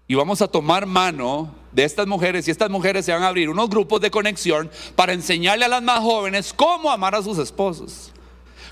Y 0.08 0.16
vamos 0.16 0.42
a 0.42 0.48
tomar 0.48 0.88
mano 0.88 1.54
de 1.72 1.84
estas 1.84 2.08
mujeres 2.08 2.48
y 2.48 2.52
estas 2.52 2.72
mujeres 2.72 3.06
se 3.06 3.12
van 3.12 3.22
a 3.22 3.28
abrir 3.28 3.48
unos 3.48 3.70
grupos 3.70 4.02
de 4.02 4.10
conexión 4.10 4.72
para 4.96 5.14
enseñarle 5.14 5.66
a 5.66 5.70
las 5.70 5.84
más 5.84 6.00
jóvenes 6.00 6.52
cómo 6.52 6.90
amar 6.90 7.14
a 7.14 7.22
sus 7.22 7.38
esposos, 7.38 8.12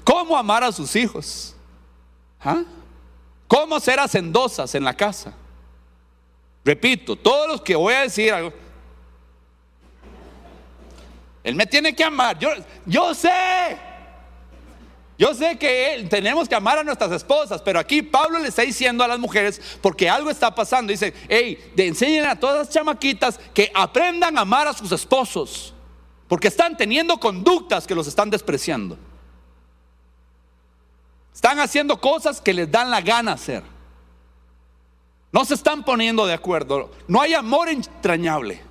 cómo 0.04 0.36
amar 0.36 0.64
a 0.64 0.72
sus 0.72 0.96
hijos, 0.96 1.56
¿Ah? 2.44 2.64
Cómo 3.54 3.80
ser 3.80 4.00
hacendosas 4.00 4.74
en 4.74 4.84
la 4.84 4.96
casa. 4.96 5.32
Repito, 6.66 7.16
todos 7.16 7.48
los 7.48 7.62
que 7.62 7.76
voy 7.76 7.94
a 7.94 8.02
decir 8.02 8.34
algo, 8.34 8.52
él 11.44 11.54
me 11.54 11.68
tiene 11.68 11.96
que 11.96 12.04
amar. 12.04 12.40
Yo, 12.40 12.50
yo 12.84 13.14
sé. 13.14 13.30
Yo 15.20 15.36
sé 15.36 15.60
que 15.60 16.08
tenemos 16.10 16.50
que 16.50 16.56
amar 16.56 16.80
a 16.80 16.84
nuestras 16.84 17.12
esposas, 17.12 17.62
pero 17.62 17.80
aquí 17.80 18.02
Pablo 18.02 18.40
le 18.40 18.48
está 18.48 18.64
diciendo 18.64 19.04
a 19.04 19.08
las 19.08 19.20
mujeres, 19.20 19.62
porque 19.82 20.10
algo 20.10 20.32
está 20.32 20.56
pasando, 20.56 20.92
dice, 20.92 21.14
hey, 21.30 21.74
enseñen 21.78 22.26
a 22.26 22.40
todas 22.40 22.58
las 22.58 22.70
chamaquitas 22.70 23.40
que 23.54 23.72
aprendan 23.76 24.36
a 24.36 24.42
amar 24.42 24.68
a 24.68 24.74
sus 24.74 24.92
esposos, 24.92 25.76
porque 26.28 26.48
están 26.48 26.76
teniendo 26.76 27.20
conductas 27.20 27.86
que 27.86 27.94
los 27.94 28.08
están 28.08 28.32
despreciando. 28.32 28.98
Están 31.34 31.60
haciendo 31.60 32.00
cosas 32.00 32.40
que 32.40 32.54
les 32.54 32.70
dan 32.70 32.92
la 32.92 33.02
gana 33.02 33.34
hacer. 33.34 33.64
No 35.32 35.44
se 35.46 35.56
están 35.56 35.84
poniendo 35.84 36.26
de 36.26 36.34
acuerdo. 36.34 36.92
No 37.08 37.22
hay 37.22 37.34
amor 37.34 37.70
entrañable. 37.70 38.62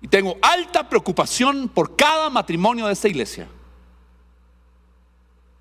Y 0.00 0.06
tengo 0.06 0.38
alta 0.40 0.88
preocupación 0.88 1.68
por 1.68 1.96
cada 1.96 2.30
matrimonio 2.30 2.86
de 2.86 2.92
esta 2.92 3.08
iglesia. 3.08 3.48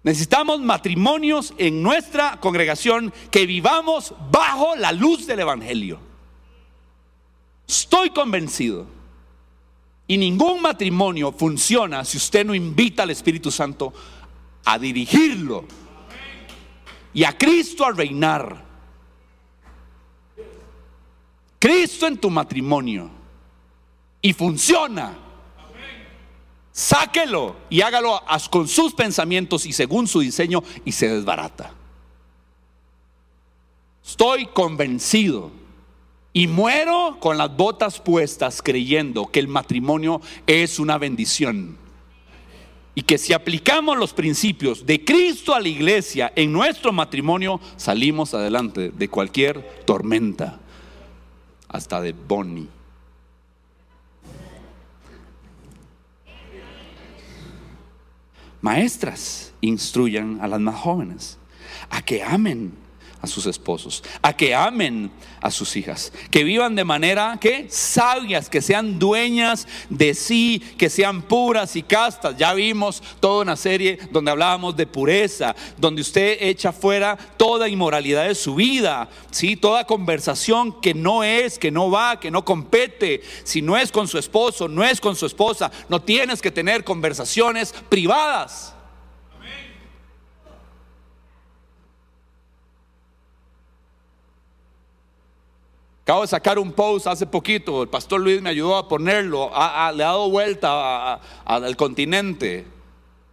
Necesitamos 0.03 0.61
matrimonios 0.61 1.53
en 1.57 1.81
nuestra 1.81 2.39
congregación 2.39 3.11
que 3.31 3.47
vivamos 3.47 4.13
bajo 4.31 4.75
la 4.75 4.91
luz 4.91 5.25
del 5.25 5.39
Evangelio. 5.39 5.99
Estoy 7.67 8.11
convencido. 8.11 8.85
Y 10.05 10.17
ningún 10.17 10.61
matrimonio 10.61 11.33
funciona 11.33 12.05
si 12.05 12.15
usted 12.15 12.45
no 12.45 12.55
invita 12.55 13.03
al 13.03 13.09
Espíritu 13.09 13.51
Santo 13.51 13.91
a 14.67 14.77
dirigirlo 14.77 15.63
y 17.13 17.23
a 17.23 17.37
Cristo 17.37 17.85
a 17.85 17.91
reinar. 17.93 18.65
Cristo 21.57 22.05
en 22.05 22.17
tu 22.17 22.29
matrimonio 22.29 23.09
y 24.21 24.33
funciona. 24.33 25.17
Sáquelo 26.73 27.55
y 27.69 27.79
hágalo 27.79 28.21
con 28.51 28.67
sus 28.67 28.93
pensamientos 28.93 29.65
y 29.65 29.71
según 29.71 30.05
su 30.05 30.19
diseño 30.19 30.61
y 30.83 30.91
se 30.91 31.07
desbarata. 31.07 31.73
Estoy 34.05 34.47
convencido 34.47 35.49
y 36.33 36.47
muero 36.47 37.17
con 37.21 37.37
las 37.37 37.55
botas 37.55 38.01
puestas 38.01 38.61
creyendo 38.61 39.27
que 39.27 39.39
el 39.39 39.47
matrimonio 39.47 40.19
es 40.45 40.77
una 40.77 40.97
bendición. 40.97 41.86
Y 42.97 43.03
que 43.03 43.19
si 43.19 43.31
aplicamos 43.31 43.95
los 43.95 44.11
principios 44.11 44.83
de 44.83 45.05
Cristo 45.05 45.53
a 45.53 45.59
la 45.59 45.67
iglesia 45.67 46.33
en 46.35 46.51
nuestro 46.51 46.91
matrimonio, 46.91 47.61
salimos 47.75 48.33
adelante 48.33 48.89
de 48.89 49.07
cualquier 49.07 49.83
tormenta, 49.85 50.59
hasta 51.67 52.01
de 52.01 52.13
Bonnie. 52.13 52.67
Maestras, 58.61 59.53
instruyan 59.61 60.39
a 60.41 60.47
las 60.47 60.59
más 60.59 60.79
jóvenes 60.79 61.37
a 61.91 62.01
que 62.01 62.23
amen 62.23 62.73
a 63.21 63.27
sus 63.27 63.45
esposos, 63.47 64.03
a 64.21 64.33
que 64.33 64.53
amen 64.53 65.11
a 65.41 65.49
sus 65.49 65.75
hijas, 65.75 66.13
que 66.29 66.43
vivan 66.43 66.75
de 66.75 66.83
manera 66.83 67.37
que 67.41 67.67
sabias, 67.69 68.49
que 68.49 68.61
sean 68.61 68.99
dueñas 68.99 69.67
de 69.89 70.13
sí, 70.13 70.61
que 70.77 70.89
sean 70.89 71.23
puras 71.23 71.75
y 71.75 71.83
castas. 71.83 72.37
Ya 72.37 72.53
vimos 72.53 73.01
toda 73.19 73.41
una 73.41 73.55
serie 73.55 73.97
donde 74.11 74.31
hablábamos 74.31 74.75
de 74.75 74.85
pureza, 74.85 75.55
donde 75.77 76.01
usted 76.01 76.37
echa 76.41 76.71
fuera 76.71 77.17
toda 77.37 77.67
inmoralidad 77.67 78.27
de 78.27 78.35
su 78.35 78.55
vida, 78.55 79.09
sí, 79.31 79.55
toda 79.55 79.85
conversación 79.85 80.79
que 80.81 80.93
no 80.93 81.23
es, 81.23 81.57
que 81.57 81.71
no 81.71 81.89
va, 81.89 82.19
que 82.19 82.31
no 82.31 82.45
compete, 82.45 83.21
si 83.43 83.61
no 83.61 83.77
es 83.77 83.91
con 83.91 84.07
su 84.07 84.17
esposo, 84.17 84.67
no 84.67 84.83
es 84.83 85.01
con 85.01 85.15
su 85.15 85.25
esposa, 85.25 85.71
no 85.89 86.01
tienes 86.01 86.41
que 86.41 86.51
tener 86.51 86.83
conversaciones 86.83 87.73
privadas. 87.89 88.76
Acabo 96.07 96.21
de 96.21 96.27
sacar 96.29 96.57
un 96.57 96.71
post 96.71 97.05
hace 97.05 97.27
poquito, 97.27 97.83
el 97.83 97.89
pastor 97.89 98.21
Luis 98.21 98.41
me 98.41 98.49
ayudó 98.49 98.77
a 98.77 98.87
ponerlo, 98.87 99.49
le 99.49 99.53
ha 99.57 99.91
dado 100.07 100.29
vuelta 100.29 101.15
al 101.43 101.75
continente 101.75 102.65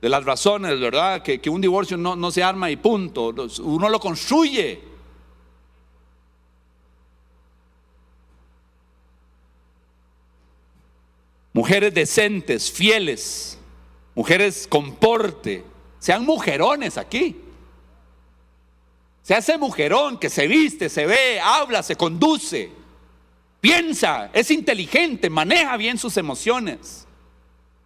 de 0.02 0.08
las 0.08 0.24
razones, 0.24 0.80
¿verdad? 0.80 1.22
Que, 1.22 1.40
un 1.48 1.60
divorcio 1.60 1.96
no, 1.96 2.16
no 2.16 2.32
se 2.32 2.42
arma 2.42 2.72
y 2.72 2.76
punto, 2.76 3.32
uno 3.62 3.88
lo 3.88 4.00
construye. 4.00 4.82
Mujeres 11.52 11.94
decentes, 11.94 12.72
fieles, 12.72 13.56
mujeres 14.16 14.66
con 14.66 14.96
porte, 14.96 15.62
sean 16.00 16.24
mujerones 16.24 16.98
aquí. 16.98 17.43
Se 19.24 19.34
hace 19.34 19.56
mujerón 19.56 20.18
que 20.18 20.28
se 20.28 20.46
viste, 20.46 20.90
se 20.90 21.06
ve, 21.06 21.40
habla, 21.40 21.82
se 21.82 21.96
conduce, 21.96 22.70
piensa, 23.58 24.28
es 24.34 24.50
inteligente, 24.50 25.30
maneja 25.30 25.78
bien 25.78 25.96
sus 25.96 26.18
emociones. 26.18 27.06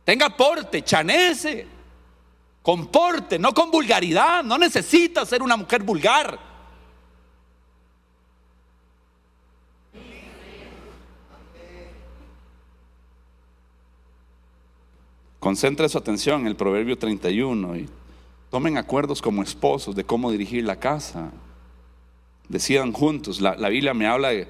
Tenga 0.03 0.37
porte, 0.37 0.83
chanece, 0.83 1.65
comporte, 2.61 3.39
no 3.39 3.55
con 3.55 3.71
vulgaridad, 3.71 4.43
no 4.43 4.59
necesita 4.59 5.25
ser 5.25 5.41
una 5.41 5.57
mujer 5.57 5.85
vulgar. 5.85 6.41
Concentre 15.39 15.89
su 15.89 15.99
atención 15.99 16.41
en 16.41 16.47
el 16.49 16.57
Proverbio 16.57 16.99
31 16.99 17.77
y 17.77 17.89
Tomen 18.51 18.79
acuerdos 18.79 19.21
como 19.21 19.43
esposos 19.43 19.95
de 19.95 20.05
cómo 20.05 20.31
dirigir 20.31 20.65
la 20.65 20.77
casa. 20.77 21.31
Decidan 22.49 22.93
juntos. 22.93 23.41
La, 23.41 23.69
Biblia 23.69 23.93
me 23.93 24.07
habla 24.07 24.31
de, 24.31 24.47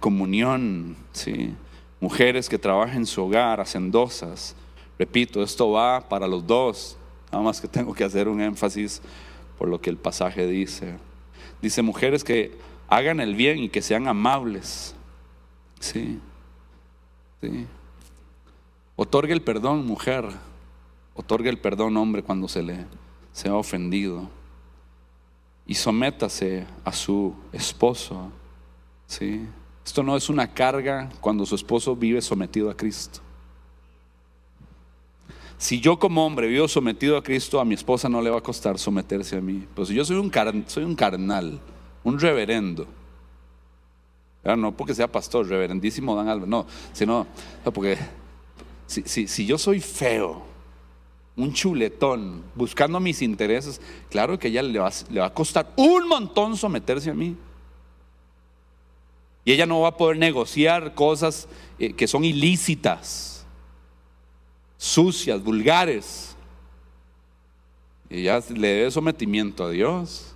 comunión. 0.00 0.96
¿sí? 1.12 1.54
Mujeres 2.00 2.48
que 2.48 2.58
trabajen 2.58 2.98
en 2.98 3.06
su 3.06 3.22
hogar, 3.22 3.60
hacendosas. 3.60 4.56
Repito, 4.98 5.42
esto 5.42 5.70
va 5.70 6.08
para 6.08 6.26
los 6.26 6.46
dos. 6.46 6.96
Nada 7.30 7.44
más 7.44 7.60
que 7.60 7.68
tengo 7.68 7.92
que 7.92 8.04
hacer 8.04 8.26
un 8.28 8.40
énfasis 8.40 9.02
por 9.58 9.68
lo 9.68 9.80
que 9.80 9.90
el 9.90 9.98
pasaje 9.98 10.46
dice. 10.46 10.96
Dice 11.60 11.82
mujeres 11.82 12.24
que 12.24 12.56
hagan 12.88 13.20
el 13.20 13.34
bien 13.34 13.58
y 13.58 13.68
que 13.68 13.82
sean 13.82 14.08
amables. 14.08 14.94
Sí. 15.78 16.18
Sí. 17.42 17.66
Otorgue 18.96 19.34
el 19.34 19.42
perdón, 19.42 19.86
mujer. 19.86 20.24
Otorgue 21.14 21.50
el 21.50 21.58
perdón, 21.58 21.96
hombre, 21.98 22.22
cuando 22.22 22.48
se 22.48 22.62
le 22.62 22.86
se 23.32 23.48
ha 23.48 23.54
ofendido 23.54 24.28
y 25.66 25.74
sométase 25.74 26.66
a 26.84 26.92
su 26.92 27.34
esposo. 27.52 28.30
¿sí? 29.06 29.46
Esto 29.84 30.02
no 30.02 30.16
es 30.16 30.28
una 30.28 30.52
carga 30.52 31.10
cuando 31.20 31.46
su 31.46 31.54
esposo 31.54 31.96
vive 31.96 32.20
sometido 32.20 32.70
a 32.70 32.76
Cristo. 32.76 33.20
Si 35.58 35.80
yo 35.80 35.98
como 35.98 36.26
hombre 36.26 36.48
vivo 36.48 36.66
sometido 36.66 37.16
a 37.16 37.22
Cristo, 37.22 37.60
a 37.60 37.64
mi 37.64 37.74
esposa 37.74 38.08
no 38.08 38.20
le 38.20 38.30
va 38.30 38.38
a 38.38 38.42
costar 38.42 38.78
someterse 38.78 39.36
a 39.36 39.40
mí. 39.40 39.66
Pues 39.74 39.88
yo 39.88 40.04
soy 40.04 40.16
un, 40.16 40.32
soy 40.66 40.84
un 40.84 40.96
carnal, 40.96 41.60
un 42.02 42.18
reverendo. 42.18 42.86
No 44.44 44.76
porque 44.76 44.94
sea 44.94 45.10
pastor, 45.10 45.46
reverendísimo 45.46 46.16
Dan 46.16 46.28
Álvarez, 46.28 46.48
no, 46.48 46.66
sino 46.92 47.28
porque 47.72 47.96
si, 48.88 49.28
si 49.28 49.46
yo 49.46 49.56
soy 49.56 49.78
feo, 49.78 50.42
un 51.36 51.52
chuletón, 51.52 52.42
buscando 52.54 53.00
mis 53.00 53.22
intereses, 53.22 53.80
claro 54.10 54.38
que 54.38 54.48
a 54.48 54.50
ella 54.50 54.62
le 54.62 54.78
va, 54.78 54.90
le 55.08 55.20
va 55.20 55.26
a 55.26 55.34
costar 55.34 55.72
un 55.76 56.06
montón 56.06 56.56
someterse 56.56 57.10
a 57.10 57.14
mí. 57.14 57.36
Y 59.44 59.52
ella 59.52 59.66
no 59.66 59.80
va 59.80 59.88
a 59.88 59.96
poder 59.96 60.18
negociar 60.18 60.94
cosas 60.94 61.48
eh, 61.78 61.92
que 61.92 62.06
son 62.06 62.24
ilícitas, 62.24 63.44
sucias, 64.76 65.42
vulgares. 65.42 66.36
Ella 68.08 68.40
le 68.50 68.68
debe 68.68 68.90
sometimiento 68.90 69.64
a 69.64 69.70
Dios. 69.70 70.34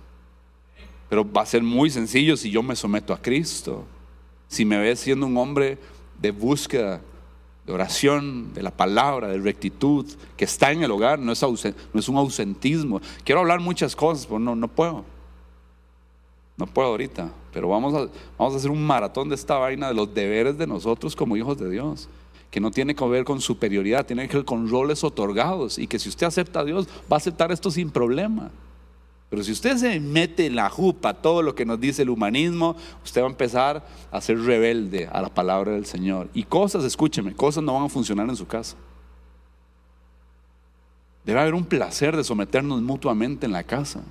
Pero 1.09 1.29
va 1.29 1.43
a 1.43 1.45
ser 1.45 1.63
muy 1.63 1.89
sencillo 1.89 2.35
si 2.35 2.49
yo 2.49 2.61
me 2.61 2.75
someto 2.75 3.13
a 3.13 3.21
Cristo. 3.21 3.85
Si 4.49 4.65
me 4.65 4.77
ve 4.77 4.95
siendo 4.95 5.25
un 5.25 5.37
hombre 5.37 5.77
de 6.19 6.31
búsqueda 6.31 7.01
de 7.67 7.73
oración, 7.73 8.53
de 8.53 8.63
la 8.63 8.71
palabra, 8.71 9.27
de 9.27 9.37
rectitud, 9.39 10.05
que 10.37 10.45
está 10.45 10.71
en 10.71 10.83
el 10.83 10.89
hogar, 10.89 11.19
no 11.19 11.33
es, 11.33 11.43
no 11.43 11.99
es 11.99 12.07
un 12.07 12.15
ausentismo. 12.15 13.01
Quiero 13.25 13.41
hablar 13.41 13.59
muchas 13.59 13.93
cosas, 13.93 14.25
pero 14.25 14.39
no, 14.39 14.55
no 14.55 14.69
puedo. 14.69 15.03
No 16.55 16.65
puedo 16.65 16.87
ahorita, 16.87 17.29
pero 17.51 17.67
vamos 17.67 17.93
a, 17.93 18.07
vamos 18.37 18.53
a 18.53 18.57
hacer 18.57 18.71
un 18.71 18.83
maratón 18.83 19.27
de 19.27 19.35
esta 19.35 19.57
vaina 19.57 19.89
de 19.89 19.93
los 19.93 20.11
deberes 20.11 20.57
de 20.57 20.65
nosotros 20.65 21.13
como 21.13 21.35
hijos 21.35 21.57
de 21.57 21.69
Dios, 21.69 22.07
que 22.49 22.61
no 22.61 22.71
tiene 22.71 22.95
que 22.95 23.05
ver 23.05 23.25
con 23.25 23.41
superioridad, 23.41 24.05
tiene 24.05 24.29
que 24.29 24.37
ver 24.37 24.45
con 24.45 24.69
roles 24.69 25.03
otorgados 25.03 25.77
y 25.77 25.87
que 25.87 25.99
si 25.99 26.07
usted 26.07 26.25
acepta 26.25 26.61
a 26.61 26.63
Dios, 26.63 26.87
va 27.11 27.17
a 27.17 27.17
aceptar 27.17 27.51
esto 27.51 27.69
sin 27.69 27.91
problema. 27.91 28.49
Pero 29.29 29.43
si 29.43 29.51
usted 29.51 29.75
se 29.77 29.99
mete 29.99 30.45
en 30.45 30.55
la 30.55 30.69
jupa 30.69 31.13
todo 31.13 31.41
lo 31.41 31.53
que 31.53 31.65
nos 31.65 31.79
dice 31.79 32.03
el 32.03 32.09
humanismo, 32.09 32.77
usted 33.03 33.21
va 33.21 33.27
a 33.27 33.29
empezar 33.29 33.85
a 34.09 34.21
ser 34.21 34.39
rebelde 34.39 35.09
a 35.11 35.21
la 35.21 35.29
palabra 35.29 35.73
del 35.73 35.85
Señor. 35.85 36.29
Y 36.33 36.43
cosas, 36.43 36.85
escúcheme, 36.85 37.35
cosas 37.35 37.63
no 37.63 37.73
van 37.73 37.83
a 37.83 37.89
funcionar 37.89 38.29
en 38.29 38.37
su 38.37 38.47
casa. 38.47 38.77
Debe 41.25 41.41
haber 41.41 41.55
un 41.55 41.65
placer 41.65 42.15
de 42.15 42.23
someternos 42.23 42.81
mutuamente 42.81 43.45
en 43.45 43.51
la 43.51 43.63
casa. 43.63 44.01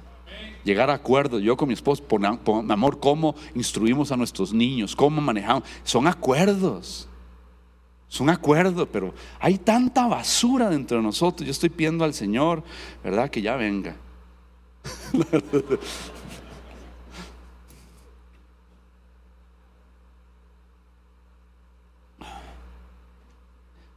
Llegar 0.64 0.90
a 0.90 0.94
acuerdos, 0.94 1.40
yo 1.40 1.56
con 1.56 1.68
mi 1.68 1.74
esposo, 1.74 2.02
por, 2.02 2.20
amor, 2.26 3.00
cómo 3.00 3.34
instruimos 3.54 4.12
a 4.12 4.18
nuestros 4.18 4.52
niños, 4.52 4.94
cómo 4.94 5.22
manejamos. 5.22 5.62
Son 5.82 6.06
acuerdos. 6.06 7.08
Son 8.08 8.28
acuerdos, 8.28 8.86
pero 8.92 9.14
hay 9.40 9.56
tanta 9.56 10.06
basura 10.06 10.68
dentro 10.68 10.98
de 10.98 11.02
nosotros. 11.02 11.46
Yo 11.46 11.52
estoy 11.52 11.70
pidiendo 11.70 12.04
al 12.04 12.12
Señor, 12.12 12.62
¿verdad? 13.02 13.30
Que 13.30 13.40
ya 13.40 13.56
venga 13.56 13.96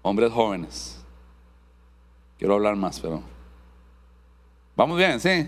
Hombres 0.01 0.31
jóvenes. 0.31 0.95
Quiero 2.37 2.53
hablar 2.55 2.75
más, 2.75 2.99
pero 2.99 3.21
Vamos 4.79 4.97
bien, 4.97 5.19
¿sí? 5.19 5.45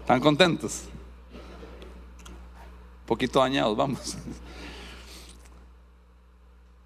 ¿Están 0.00 0.18
contentos? 0.20 0.86
Un 1.32 3.06
poquito 3.06 3.38
dañados, 3.38 3.76
vamos. 3.76 4.16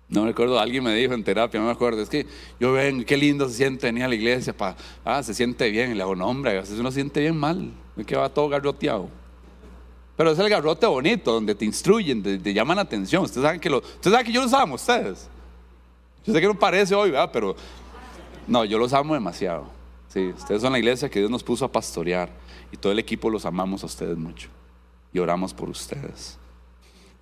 No 0.08 0.22
me 0.22 0.28
recuerdo, 0.28 0.58
alguien 0.58 0.82
me 0.82 0.94
dijo 0.94 1.12
en 1.12 1.22
terapia, 1.22 1.60
no 1.60 1.66
me 1.66 1.72
acuerdo, 1.72 2.00
es 2.00 2.08
que 2.08 2.26
yo 2.58 2.72
ven, 2.72 3.04
qué 3.04 3.16
lindo 3.16 3.46
se 3.48 3.56
siente 3.56 3.86
venir 3.86 4.04
a 4.04 4.08
la 4.08 4.14
iglesia, 4.14 4.56
pa, 4.56 4.74
ah, 5.04 5.22
se 5.22 5.34
siente 5.34 5.68
bien, 5.70 5.90
y 5.90 5.94
le 5.94 6.02
hago, 6.02 6.16
no 6.16 6.30
a 6.30 6.52
veces 6.52 6.78
uno 6.78 6.90
se 6.90 6.96
siente 6.96 7.20
bien 7.20 7.36
mal, 7.36 7.70
es 7.96 8.06
que 8.06 8.16
va 8.16 8.28
todo 8.30 8.48
garroteado. 8.48 9.10
Pero 10.16 10.32
es 10.32 10.38
el 10.38 10.48
garrote 10.48 10.86
bonito, 10.86 11.32
donde 11.32 11.54
te 11.54 11.64
instruyen, 11.64 12.22
te, 12.22 12.52
llaman 12.52 12.76
la 12.76 12.82
atención. 12.82 13.22
Ustedes 13.22 13.44
saben 13.44 13.60
que 13.60 13.70
lo, 13.70 13.78
ustedes 13.78 14.10
saben 14.10 14.26
que 14.26 14.32
yo 14.32 14.42
los 14.42 14.52
amo, 14.52 14.74
ustedes. 14.74 15.28
Yo 16.26 16.32
sé 16.32 16.40
que 16.40 16.46
no 16.46 16.58
parece 16.58 16.92
hoy, 16.94 17.12
¿verdad? 17.12 17.30
Pero 17.32 17.54
no, 18.48 18.64
yo 18.64 18.78
los 18.78 18.92
amo 18.92 19.14
demasiado. 19.14 19.66
Sí, 20.08 20.32
ustedes 20.36 20.62
son 20.62 20.72
la 20.72 20.78
iglesia 20.78 21.08
que 21.08 21.20
Dios 21.20 21.30
nos 21.30 21.44
puso 21.44 21.64
a 21.64 21.70
pastorear 21.70 22.30
y 22.72 22.76
todo 22.76 22.90
el 22.90 22.98
equipo 22.98 23.30
los 23.30 23.44
amamos 23.44 23.82
a 23.84 23.86
ustedes 23.86 24.16
mucho 24.16 24.48
y 25.12 25.18
oramos 25.20 25.54
por 25.54 25.68
ustedes. 25.68 26.38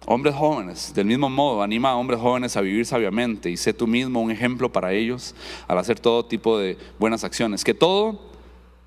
Hombres 0.05 0.35
jóvenes, 0.35 0.95
del 0.95 1.07
mismo 1.07 1.29
modo, 1.29 1.63
anima 1.63 1.91
a 1.91 1.97
hombres 1.97 2.21
jóvenes 2.21 2.57
a 2.57 2.61
vivir 2.61 2.87
sabiamente 2.87 3.51
y 3.51 3.57
sé 3.57 3.73
tú 3.73 3.87
mismo 3.87 4.21
un 4.21 4.31
ejemplo 4.31 4.71
para 4.71 4.93
ellos 4.93 5.35
al 5.67 5.79
hacer 5.79 5.99
todo 5.99 6.25
tipo 6.25 6.59
de 6.59 6.77
buenas 6.99 7.25
acciones. 7.25 7.65
Que 7.65 7.75
todo 7.75 8.21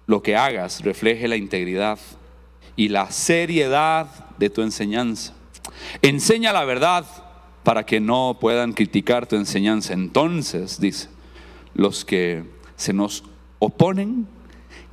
lo 0.05 0.23
que 0.23 0.35
hagas 0.35 0.81
refleje 0.83 1.27
la 1.27 1.35
integridad 1.35 1.99
y 2.75 2.89
la 2.89 3.11
seriedad 3.11 4.07
de 4.37 4.49
tu 4.49 4.61
enseñanza. 4.61 5.33
Enseña 6.01 6.53
la 6.53 6.63
verdad 6.63 7.05
para 7.63 7.85
que 7.85 7.99
no 7.99 8.37
puedan 8.39 8.71
criticar 8.71 9.27
tu 9.27 9.35
enseñanza. 9.35 9.93
Entonces, 9.93 10.79
dice, 10.79 11.09
los 11.73 12.05
que 12.05 12.45
se 12.77 12.93
nos 12.93 13.23
oponen 13.59 14.25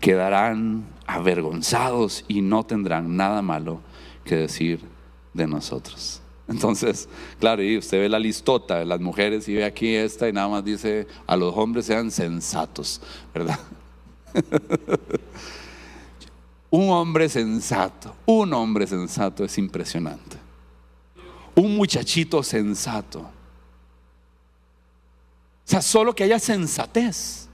quedarán 0.01 0.87
avergonzados 1.07 2.25
y 2.27 2.43
no 2.43 2.65
tendrán 2.65 3.17
nada 3.17 3.43
malo 3.43 3.81
que 4.25 4.35
decir 4.35 4.96
de 5.37 5.47
nosotros. 5.47 6.21
Entonces, 6.49 7.09
claro, 7.41 7.63
y 7.63 7.77
usted 7.77 8.01
ve 8.01 8.09
la 8.09 8.19
listota 8.19 8.79
de 8.79 8.85
las 8.85 9.01
mujeres 9.01 9.49
y 9.49 9.55
ve 9.55 9.65
aquí 9.65 9.95
esta 9.95 10.29
y 10.29 10.33
nada 10.33 10.49
más 10.49 10.65
dice, 10.65 11.07
a 11.27 11.37
los 11.37 11.55
hombres 11.57 11.87
sean 11.87 12.11
sensatos, 12.11 13.01
¿verdad? 13.35 13.59
Un 16.71 16.91
hombre 16.91 17.29
sensato, 17.29 18.15
un 18.27 18.53
hombre 18.53 18.87
sensato 18.87 19.45
es 19.45 19.57
impresionante. 19.57 20.37
Un 21.55 21.77
muchachito 21.77 22.43
sensato. 22.43 23.21
O 23.21 23.31
sea, 25.65 25.81
solo 25.81 26.15
que 26.15 26.25
haya 26.25 26.39
sensatez. 26.39 27.49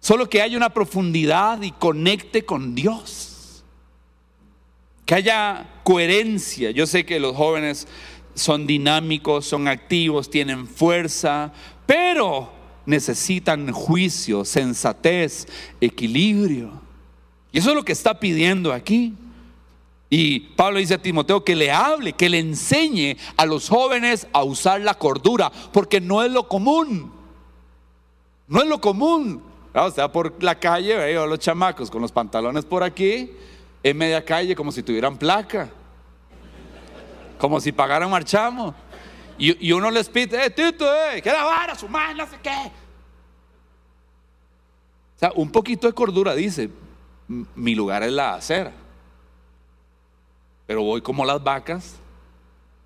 Solo 0.00 0.28
que 0.28 0.40
haya 0.40 0.56
una 0.56 0.70
profundidad 0.72 1.60
y 1.60 1.72
conecte 1.72 2.46
con 2.46 2.74
Dios. 2.74 3.35
Que 5.06 5.14
haya 5.14 5.66
coherencia. 5.84 6.70
Yo 6.72 6.86
sé 6.86 7.06
que 7.06 7.18
los 7.18 7.34
jóvenes 7.34 7.88
son 8.34 8.66
dinámicos, 8.66 9.46
son 9.46 9.66
activos, 9.68 10.28
tienen 10.28 10.66
fuerza, 10.66 11.52
pero 11.86 12.52
necesitan 12.84 13.72
juicio, 13.72 14.44
sensatez, 14.44 15.46
equilibrio. 15.80 16.70
Y 17.52 17.58
eso 17.58 17.70
es 17.70 17.76
lo 17.76 17.84
que 17.84 17.92
está 17.92 18.20
pidiendo 18.20 18.72
aquí. 18.72 19.14
Y 20.08 20.40
Pablo 20.40 20.78
dice 20.78 20.94
a 20.94 21.02
Timoteo 21.02 21.44
que 21.44 21.56
le 21.56 21.70
hable, 21.70 22.12
que 22.12 22.28
le 22.28 22.38
enseñe 22.38 23.16
a 23.36 23.46
los 23.46 23.68
jóvenes 23.68 24.26
a 24.32 24.44
usar 24.44 24.80
la 24.80 24.94
cordura, 24.94 25.50
porque 25.72 26.00
no 26.00 26.22
es 26.22 26.30
lo 26.30 26.46
común. 26.48 27.12
No 28.46 28.62
es 28.62 28.68
lo 28.68 28.80
común. 28.80 29.42
O 29.74 29.90
sea, 29.90 30.10
por 30.10 30.42
la 30.42 30.58
calle, 30.58 30.96
veo 30.96 31.24
a 31.24 31.26
los 31.26 31.38
chamacos 31.38 31.90
con 31.90 32.02
los 32.02 32.12
pantalones 32.12 32.64
por 32.64 32.82
aquí, 32.82 33.30
en 33.90 33.96
media 33.96 34.24
calle, 34.24 34.56
como 34.56 34.72
si 34.72 34.82
tuvieran 34.82 35.16
placa, 35.16 35.68
como 37.38 37.60
si 37.60 37.70
pagaran 37.70 38.10
marchamo. 38.10 38.74
Y, 39.38 39.70
uno 39.70 39.92
les 39.92 40.08
pide, 40.08 40.44
eh, 40.44 40.50
Tito, 40.50 40.86
eh, 40.92 41.22
que 41.22 41.30
la 41.30 41.44
vara, 41.44 41.74
su 41.76 41.88
madre, 41.88 42.16
no 42.16 42.26
sé 42.26 42.36
qué. 42.42 42.72
O 45.14 45.18
sea, 45.18 45.30
un 45.36 45.52
poquito 45.52 45.86
de 45.86 45.92
cordura, 45.92 46.34
dice, 46.34 46.68
mi 47.28 47.76
lugar 47.76 48.02
es 48.02 48.10
la 48.10 48.34
acera. 48.34 48.72
Pero 50.66 50.82
voy 50.82 51.00
como 51.00 51.24
las 51.24 51.44
vacas 51.44 51.94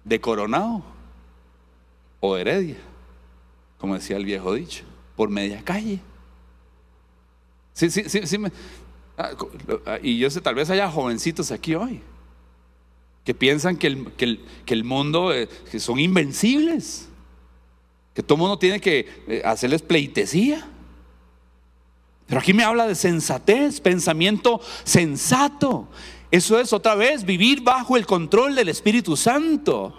de 0.04 0.20
Coronado 0.20 0.82
o 2.18 2.36
Heredia, 2.36 2.76
como 3.78 3.94
decía 3.94 4.18
el 4.18 4.26
viejo 4.26 4.52
dicho, 4.52 4.84
por 5.16 5.30
media 5.30 5.62
calle. 5.64 6.00
Sí, 7.72 7.88
sí, 7.88 8.04
sí, 8.06 8.26
sí. 8.26 8.38
Y 10.02 10.18
yo 10.18 10.30
sé, 10.30 10.40
tal 10.40 10.54
vez 10.54 10.70
haya 10.70 10.90
jovencitos 10.90 11.50
aquí 11.50 11.74
hoy 11.74 12.02
que 13.24 13.34
piensan 13.34 13.76
que 13.76 13.86
el, 13.86 14.12
que 14.16 14.74
el, 14.74 14.84
mundo 14.84 15.32
eh, 15.32 15.48
que 15.70 15.78
son 15.78 15.98
invencibles, 15.98 17.08
que 18.14 18.22
todo 18.22 18.38
mundo 18.38 18.58
tiene 18.58 18.80
que 18.80 19.06
eh, 19.28 19.42
hacerles 19.44 19.82
pleitesía. 19.82 20.66
Pero 22.26 22.40
aquí 22.40 22.54
me 22.54 22.64
habla 22.64 22.86
de 22.86 22.94
sensatez, 22.94 23.80
pensamiento 23.80 24.60
sensato. 24.84 25.88
Eso 26.30 26.60
es 26.60 26.72
otra 26.72 26.94
vez 26.94 27.24
vivir 27.24 27.62
bajo 27.62 27.96
el 27.96 28.06
control 28.06 28.54
del 28.54 28.68
Espíritu 28.68 29.16
Santo. 29.16 29.94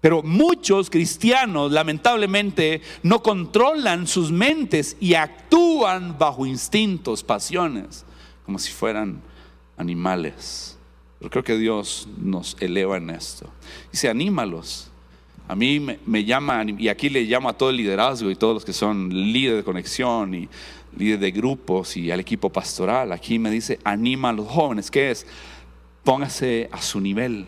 Pero 0.00 0.22
muchos 0.22 0.90
cristianos 0.90 1.72
lamentablemente 1.72 2.82
no 3.02 3.22
controlan 3.22 4.06
sus 4.06 4.30
mentes 4.30 4.96
y 5.00 5.14
actúan 5.14 6.16
bajo 6.16 6.46
instintos, 6.46 7.24
pasiones, 7.24 8.04
como 8.46 8.58
si 8.58 8.70
fueran 8.70 9.20
animales. 9.76 10.78
Pero 11.18 11.30
creo 11.30 11.44
que 11.44 11.58
Dios 11.58 12.08
nos 12.16 12.56
eleva 12.60 12.96
en 12.96 13.10
esto. 13.10 13.50
Dice, 13.90 14.08
anímalos. 14.08 14.90
A 15.48 15.56
mí 15.56 15.80
me, 15.80 15.98
me 16.04 16.24
llama, 16.24 16.62
y 16.76 16.88
aquí 16.88 17.08
le 17.08 17.22
llamo 17.22 17.48
a 17.48 17.54
todo 17.54 17.70
el 17.70 17.76
liderazgo 17.76 18.30
y 18.30 18.36
todos 18.36 18.54
los 18.54 18.64
que 18.64 18.72
son 18.72 19.08
líderes 19.08 19.58
de 19.58 19.64
conexión 19.64 20.34
y 20.34 20.48
líder 20.96 21.18
de 21.18 21.30
grupos 21.30 21.96
y 21.96 22.10
al 22.10 22.20
equipo 22.20 22.50
pastoral. 22.50 23.12
Aquí 23.12 23.38
me 23.38 23.50
dice, 23.50 23.80
anima 23.82 24.28
a 24.28 24.32
los 24.32 24.46
jóvenes. 24.46 24.90
¿Qué 24.90 25.10
es? 25.10 25.26
Póngase 26.04 26.68
a 26.70 26.80
su 26.80 27.00
nivel. 27.00 27.46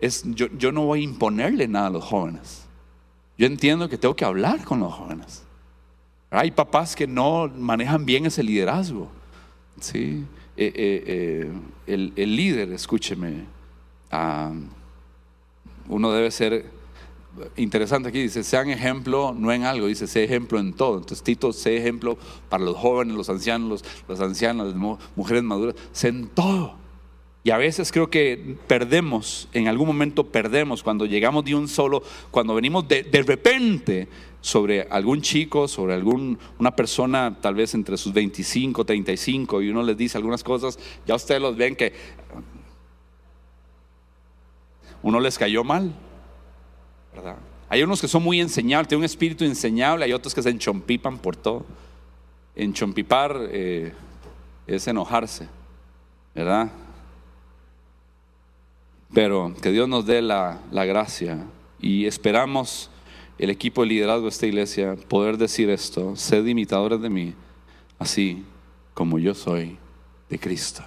Es, 0.00 0.24
yo, 0.24 0.46
yo 0.56 0.72
no 0.72 0.86
voy 0.86 1.00
a 1.00 1.02
imponerle 1.04 1.68
nada 1.68 1.88
a 1.88 1.90
los 1.90 2.04
jóvenes. 2.04 2.66
Yo 3.36 3.46
entiendo 3.46 3.88
que 3.88 3.98
tengo 3.98 4.14
que 4.16 4.24
hablar 4.24 4.64
con 4.64 4.80
los 4.80 4.92
jóvenes. 4.92 5.42
Hay 6.30 6.50
papás 6.50 6.94
que 6.94 7.06
no 7.06 7.48
manejan 7.48 8.04
bien 8.04 8.26
ese 8.26 8.42
liderazgo. 8.42 9.10
¿sí? 9.80 10.24
Eh, 10.56 10.72
eh, 10.74 11.04
eh, 11.06 11.50
el, 11.86 12.12
el, 12.16 12.36
líder, 12.36 12.72
escúcheme, 12.72 13.44
ah, 14.10 14.52
uno 15.88 16.12
debe 16.12 16.30
ser 16.30 16.66
interesante 17.56 18.08
aquí, 18.08 18.20
dice, 18.22 18.44
sean 18.44 18.68
ejemplo 18.70 19.34
no 19.36 19.52
en 19.52 19.64
algo, 19.64 19.86
dice, 19.86 20.06
sé 20.06 20.24
ejemplo 20.24 20.58
en 20.58 20.72
todo. 20.72 20.98
Entonces 20.98 21.22
Tito, 21.22 21.52
sé 21.52 21.76
ejemplo 21.76 22.18
para 22.48 22.64
los 22.64 22.76
jóvenes, 22.76 23.16
los 23.16 23.30
ancianos, 23.30 23.68
los, 23.68 23.84
las 24.08 24.20
ancianas, 24.20 24.68
las 24.68 25.00
mujeres 25.16 25.42
maduras, 25.42 25.74
sé 25.92 26.08
en 26.08 26.28
todo. 26.28 26.74
Y 27.42 27.50
a 27.50 27.56
veces 27.56 27.90
creo 27.90 28.10
que 28.10 28.56
perdemos, 28.66 29.48
en 29.52 29.66
algún 29.68 29.86
momento 29.86 30.26
perdemos 30.26 30.82
cuando 30.82 31.06
llegamos 31.06 31.44
de 31.44 31.54
un 31.54 31.68
solo, 31.68 32.02
cuando 32.30 32.54
venimos 32.54 32.86
de, 32.86 33.02
de 33.02 33.22
repente 33.22 34.08
sobre 34.42 34.82
algún 34.82 35.22
chico, 35.22 35.66
sobre 35.66 35.94
algún, 35.94 36.38
una 36.58 36.74
persona 36.74 37.38
tal 37.40 37.54
vez 37.54 37.74
entre 37.74 37.96
sus 37.96 38.12
25, 38.12 38.84
35 38.84 39.62
y 39.62 39.70
uno 39.70 39.82
les 39.82 39.96
dice 39.96 40.18
algunas 40.18 40.44
cosas, 40.44 40.78
ya 41.06 41.14
ustedes 41.14 41.40
los 41.40 41.56
ven 41.56 41.76
que 41.76 41.92
uno 45.02 45.18
les 45.18 45.38
cayó 45.38 45.64
mal. 45.64 45.94
Hay 47.68 47.82
unos 47.82 48.00
que 48.00 48.08
son 48.08 48.22
muy 48.22 48.40
enseñables, 48.40 48.88
tienen 48.88 49.00
un 49.00 49.04
espíritu 49.06 49.44
enseñable, 49.44 50.04
hay 50.04 50.12
otros 50.12 50.34
que 50.34 50.42
se 50.42 50.50
enchompipan 50.50 51.18
por 51.18 51.36
todo. 51.36 51.64
Enchompipar 52.54 53.36
eh, 53.50 53.92
es 54.66 54.86
enojarse, 54.88 55.48
¿verdad? 56.34 56.70
Pero 59.12 59.54
que 59.60 59.72
Dios 59.72 59.88
nos 59.88 60.06
dé 60.06 60.22
la, 60.22 60.60
la 60.70 60.84
gracia 60.84 61.46
y 61.80 62.06
esperamos 62.06 62.90
el 63.38 63.50
equipo 63.50 63.82
de 63.82 63.88
liderazgo 63.88 64.24
de 64.24 64.28
esta 64.28 64.46
iglesia 64.46 64.96
poder 65.08 65.38
decir 65.38 65.70
esto, 65.70 66.14
sed 66.14 66.46
imitadores 66.46 67.00
de 67.00 67.10
mí, 67.10 67.34
así 67.98 68.44
como 68.94 69.18
yo 69.18 69.34
soy 69.34 69.78
de 70.28 70.38
Cristo. 70.38 70.82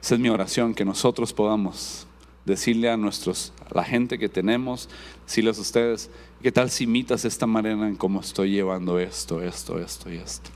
Esa 0.00 0.14
es 0.14 0.20
mi 0.20 0.28
oración, 0.28 0.74
que 0.74 0.84
nosotros 0.84 1.32
podamos 1.32 2.06
decirle 2.44 2.88
a 2.88 2.96
nuestros, 2.96 3.52
a 3.68 3.74
la 3.74 3.84
gente 3.84 4.18
que 4.18 4.28
tenemos, 4.28 4.88
decirles 5.26 5.58
a 5.58 5.60
ustedes, 5.60 6.10
¿qué 6.40 6.52
tal 6.52 6.70
si 6.70 6.84
imitas 6.84 7.24
esta 7.24 7.46
manera 7.46 7.88
en 7.88 7.96
cómo 7.96 8.20
estoy 8.20 8.52
llevando 8.52 8.98
esto, 8.98 9.42
esto, 9.42 9.78
esto 9.78 10.12
y 10.12 10.16
esto? 10.16 10.50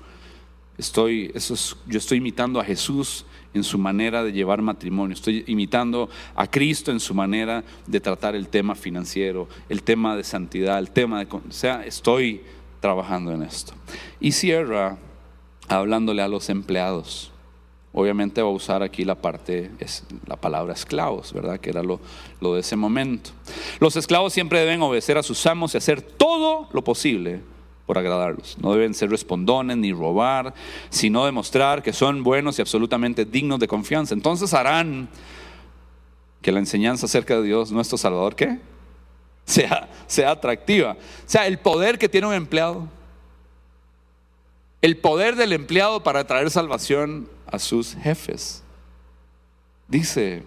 Estoy, 0.78 1.30
eso 1.34 1.54
yo 1.86 1.98
estoy 1.98 2.18
imitando 2.18 2.60
a 2.60 2.64
Jesús 2.64 3.26
en 3.54 3.64
su 3.64 3.78
manera 3.78 4.24
de 4.24 4.32
llevar 4.32 4.62
matrimonio, 4.62 5.14
estoy 5.14 5.44
imitando 5.46 6.08
a 6.34 6.46
Cristo 6.46 6.90
en 6.90 7.00
su 7.00 7.14
manera 7.14 7.64
de 7.86 8.00
tratar 8.00 8.34
el 8.34 8.48
tema 8.48 8.74
financiero, 8.74 9.48
el 9.68 9.82
tema 9.82 10.16
de 10.16 10.24
santidad, 10.24 10.78
el 10.78 10.90
tema 10.90 11.24
de... 11.24 11.26
O 11.30 11.40
sea, 11.50 11.84
estoy 11.84 12.42
trabajando 12.80 13.32
en 13.32 13.42
esto. 13.42 13.74
Y 14.20 14.32
cierra 14.32 14.98
hablándole 15.68 16.22
a 16.22 16.28
los 16.28 16.48
empleados. 16.48 17.30
Obviamente 17.94 18.40
va 18.40 18.48
a 18.48 18.52
usar 18.52 18.82
aquí 18.82 19.04
la 19.04 19.16
parte, 19.16 19.70
la 20.26 20.36
palabra 20.36 20.72
esclavos, 20.72 21.32
¿verdad? 21.32 21.60
Que 21.60 21.70
era 21.70 21.82
lo 21.82 22.00
de 22.54 22.60
ese 22.60 22.74
momento. 22.74 23.30
Los 23.80 23.96
esclavos 23.96 24.32
siempre 24.32 24.60
deben 24.60 24.80
obedecer 24.80 25.18
a 25.18 25.22
sus 25.22 25.46
amos 25.46 25.74
y 25.74 25.76
hacer 25.76 26.00
todo 26.00 26.68
lo 26.72 26.82
posible 26.82 27.42
agradarlos. 28.00 28.56
No 28.60 28.72
deben 28.72 28.94
ser 28.94 29.10
respondones 29.10 29.76
ni 29.76 29.92
robar, 29.92 30.54
sino 30.90 31.24
demostrar 31.24 31.82
que 31.82 31.92
son 31.92 32.22
buenos 32.22 32.58
y 32.58 32.62
absolutamente 32.62 33.24
dignos 33.24 33.60
de 33.60 33.68
confianza. 33.68 34.14
Entonces 34.14 34.54
harán 34.54 35.08
que 36.40 36.52
la 36.52 36.58
enseñanza 36.58 37.06
acerca 37.06 37.36
de 37.36 37.44
Dios, 37.44 37.70
nuestro 37.72 37.98
Salvador, 37.98 38.34
¿qué? 38.36 38.58
Sea, 39.44 39.88
sea 40.06 40.30
atractiva. 40.30 40.92
O 40.92 40.96
sea, 41.26 41.48
el 41.48 41.58
poder 41.58 41.98
que 41.98 42.08
tiene 42.08 42.28
un 42.28 42.34
empleado 42.34 42.88
el 44.82 44.96
poder 44.96 45.36
del 45.36 45.52
empleado 45.52 46.02
para 46.02 46.26
traer 46.26 46.50
salvación 46.50 47.28
a 47.46 47.60
sus 47.60 47.94
jefes. 47.94 48.64
Dice, 49.86 50.42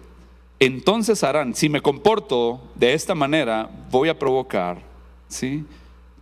entonces 0.60 1.24
harán, 1.24 1.54
si 1.54 1.70
me 1.70 1.80
comporto 1.80 2.60
de 2.74 2.92
esta 2.92 3.14
manera, 3.14 3.70
voy 3.90 4.10
a 4.10 4.18
provocar, 4.18 4.82
¿sí? 5.26 5.64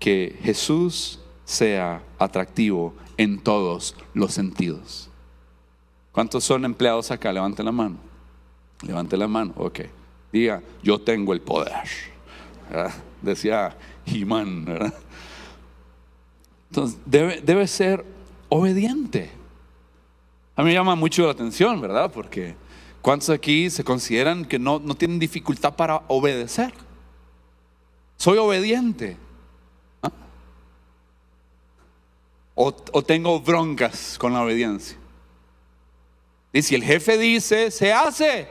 Que 0.05 0.37
Jesús 0.43 1.19
sea 1.47 2.03
atractivo 2.19 2.95
en 3.17 3.41
todos 3.41 3.97
los 4.13 4.35
sentidos. 4.35 5.09
¿Cuántos 6.13 6.45
son 6.45 6.67
empleados 6.67 7.11
acá? 7.11 7.33
Levanten 7.33 7.65
la 7.65 7.73
mano. 7.73 7.97
Levante 8.83 9.17
la 9.17 9.27
mano, 9.27 9.53
ok. 9.57 9.81
Diga, 10.33 10.63
yo 10.83 11.01
tengo 11.01 11.33
el 11.33 11.41
poder. 11.41 11.73
Decía 13.23 13.77
Jimán. 14.05 14.93
Entonces, 16.71 16.99
debe, 17.07 17.67
ser 17.67 18.05
obediente. 18.49 19.31
A 20.57 20.63
mí 20.63 20.69
me 20.69 20.75
llama 20.75 20.95
mucho 20.95 21.25
la 21.25 21.33
atención, 21.33 21.81
¿verdad? 21.81 22.11
Porque 22.13 22.57
¿cuántos 23.01 23.31
aquí 23.31 23.71
se 23.71 23.85
consideran 23.85 24.45
que 24.45 24.59
no, 24.59 24.81
no 24.81 24.95
tienen 24.95 25.19
dificultad 25.19 25.75
para 25.77 26.03
obedecer? 26.09 26.75
Soy 28.17 28.39
obediente. 28.39 29.17
¿Ah? 30.03 30.11
O, 32.55 32.73
tengo 33.03 33.41
broncas 33.41 34.17
con 34.19 34.33
la 34.33 34.43
obediencia. 34.43 34.97
Y 36.53 36.63
si 36.63 36.77
el 36.77 36.85
jefe 36.85 37.19
dice, 37.19 37.71
se 37.71 37.93
hace. 37.93 38.49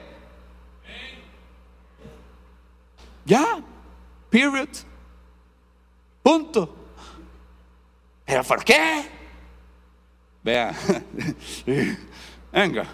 Ya, 3.26 3.64
period. 4.30 4.68
Punto. 6.22 6.76
¿Pero 8.26 8.44
por 8.44 8.64
qué? 8.64 9.06
Vea, 10.44 10.76
venga. 12.52 12.88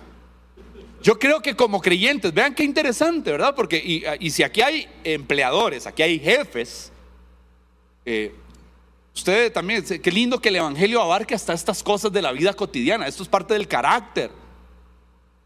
Yo 1.02 1.18
creo 1.18 1.42
que 1.42 1.56
como 1.56 1.82
creyentes, 1.82 2.34
vean 2.34 2.54
qué 2.54 2.64
interesante, 2.64 3.32
¿verdad? 3.32 3.56
Porque, 3.56 3.78
y, 4.20 4.30
si 4.30 4.44
aquí 4.44 4.62
hay 4.62 4.88
empleadores, 5.04 5.88
aquí 5.88 6.04
hay 6.04 6.20
jefes, 6.20 6.92
eh, 8.06 8.36
ustedes 9.20 9.54
también, 9.54 9.84
qué 9.84 10.12
lindo 10.12 10.42
que 10.42 10.50
el 10.50 10.56
Evangelio 10.56 11.02
abarque 11.02 11.36
hasta 11.36 11.54
estas 11.54 11.84
cosas 11.84 12.12
de 12.12 12.22
la 12.22 12.32
vida 12.32 12.54
cotidiana, 12.54 13.08
esto 13.08 13.24
es 13.24 13.30
parte 13.30 13.54
del 13.54 13.68
carácter. 13.68 14.32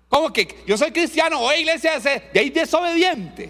¿Cómo 0.10 0.32
que 0.32 0.64
yo 0.68 0.78
soy 0.78 0.92
cristiano, 0.92 1.40
voy 1.40 1.56
a 1.56 1.58
iglesia, 1.58 2.00
de 2.00 2.40
ahí 2.40 2.50
desobediente? 2.50 3.50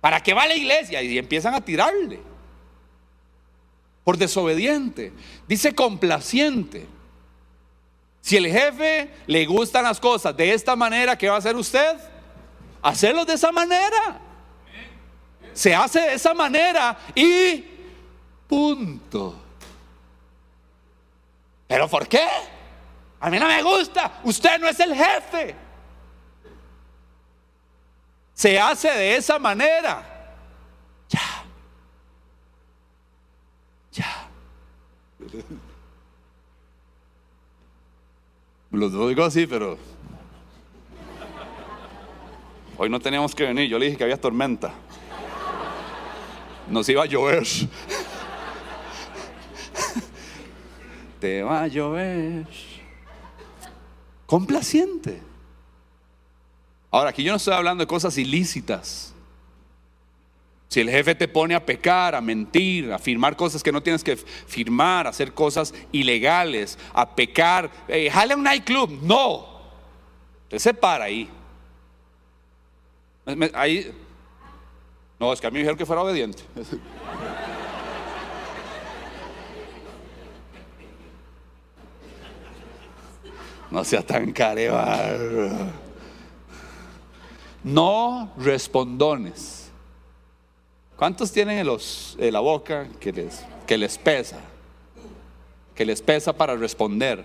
¿Para 0.00 0.22
qué 0.22 0.34
va 0.34 0.46
la 0.46 0.54
iglesia? 0.54 1.02
Y 1.02 1.18
empiezan 1.18 1.54
a 1.54 1.60
tirarle 1.60 2.20
por 4.04 4.16
desobediente. 4.16 5.12
Dice 5.48 5.74
complaciente. 5.74 6.86
Si 8.20 8.36
el 8.36 8.46
jefe 8.48 9.10
le 9.26 9.46
gustan 9.46 9.84
las 9.84 9.98
cosas 9.98 10.36
de 10.36 10.52
esta 10.52 10.76
manera, 10.76 11.16
¿qué 11.16 11.28
va 11.28 11.36
a 11.36 11.38
hacer 11.38 11.56
usted? 11.56 11.96
Hacerlo 12.82 13.24
de 13.24 13.34
esa 13.34 13.50
manera. 13.50 14.20
Se 15.54 15.74
hace 15.74 16.00
de 16.00 16.14
esa 16.14 16.34
manera 16.34 16.98
y 17.14 17.64
punto. 18.48 19.34
¿Pero 21.66 21.88
por 21.88 22.06
qué? 22.06 22.26
A 23.20 23.30
mí 23.30 23.38
no 23.38 23.46
me 23.46 23.62
gusta. 23.62 24.20
Usted 24.24 24.58
no 24.58 24.68
es 24.68 24.78
el 24.80 24.94
jefe. 24.94 25.54
Se 28.34 28.58
hace 28.60 28.88
de 28.90 29.16
esa 29.16 29.38
manera. 29.38 30.34
Ya. 31.08 31.44
Ya. 33.92 34.28
Lo 38.70 39.08
digo 39.08 39.24
así, 39.24 39.46
pero 39.46 39.78
hoy 42.76 42.90
no 42.90 43.00
teníamos 43.00 43.34
que 43.34 43.44
venir. 43.44 43.70
Yo 43.70 43.78
le 43.78 43.86
dije 43.86 43.96
que 43.96 44.04
había 44.04 44.20
tormenta. 44.20 44.74
Nos 46.68 46.88
iba 46.88 47.04
a 47.04 47.06
llover. 47.06 47.46
Te 51.20 51.42
va 51.42 51.62
a 51.62 51.66
llover. 51.66 52.46
Complaciente. 54.26 55.22
Ahora, 56.90 57.10
aquí 57.10 57.22
yo 57.22 57.32
no 57.32 57.36
estoy 57.36 57.54
hablando 57.54 57.82
de 57.82 57.86
cosas 57.86 58.16
ilícitas. 58.18 59.14
Si 60.68 60.80
el 60.80 60.90
jefe 60.90 61.14
te 61.14 61.28
pone 61.28 61.54
a 61.54 61.64
pecar, 61.64 62.14
a 62.14 62.20
mentir, 62.20 62.92
a 62.92 62.98
firmar 62.98 63.36
cosas 63.36 63.62
que 63.62 63.70
no 63.70 63.82
tienes 63.82 64.02
que 64.02 64.16
firmar, 64.16 65.06
a 65.06 65.10
hacer 65.10 65.32
cosas 65.32 65.72
ilegales, 65.92 66.78
a 66.92 67.14
pecar, 67.14 67.70
eh, 67.88 68.10
jale 68.10 68.34
a 68.34 68.36
un 68.36 68.42
nightclub, 68.42 68.90
no. 69.02 69.46
Usted 70.44 70.58
se 70.58 70.74
para 70.74 71.04
ahí. 71.04 71.28
ahí. 73.54 73.92
No, 75.18 75.32
es 75.32 75.40
que 75.40 75.46
a 75.46 75.50
mí 75.50 75.54
me 75.54 75.60
dijeron 75.60 75.78
que 75.78 75.86
fuera 75.86 76.02
obediente. 76.02 76.42
No 83.76 83.84
sea 83.84 84.00
tan 84.00 84.32
carebar. 84.32 85.18
No 87.62 88.32
respondones. 88.38 89.70
¿Cuántos 90.96 91.30
tienen 91.30 91.58
en, 91.58 91.66
los, 91.66 92.16
la 92.18 92.40
boca 92.40 92.88
que 92.98 93.12
les, 93.12 93.44
que 93.66 93.76
les 93.76 93.98
pesa? 93.98 94.40
Que 95.74 95.84
les 95.84 96.00
pesa 96.00 96.32
para 96.32 96.56
responder. 96.56 97.22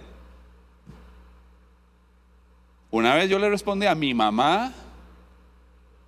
Una 2.90 3.16
vez 3.16 3.30
yo 3.30 3.40
le 3.40 3.50
respondí 3.50 3.86
a 3.86 3.96
mi 3.96 4.14
mamá, 4.14 4.74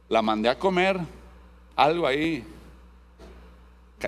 la 0.10 0.22
mandé 0.22 0.50
a 0.50 0.60
comer 0.60 1.00
algo 1.74 2.06
ahí. 2.06 2.44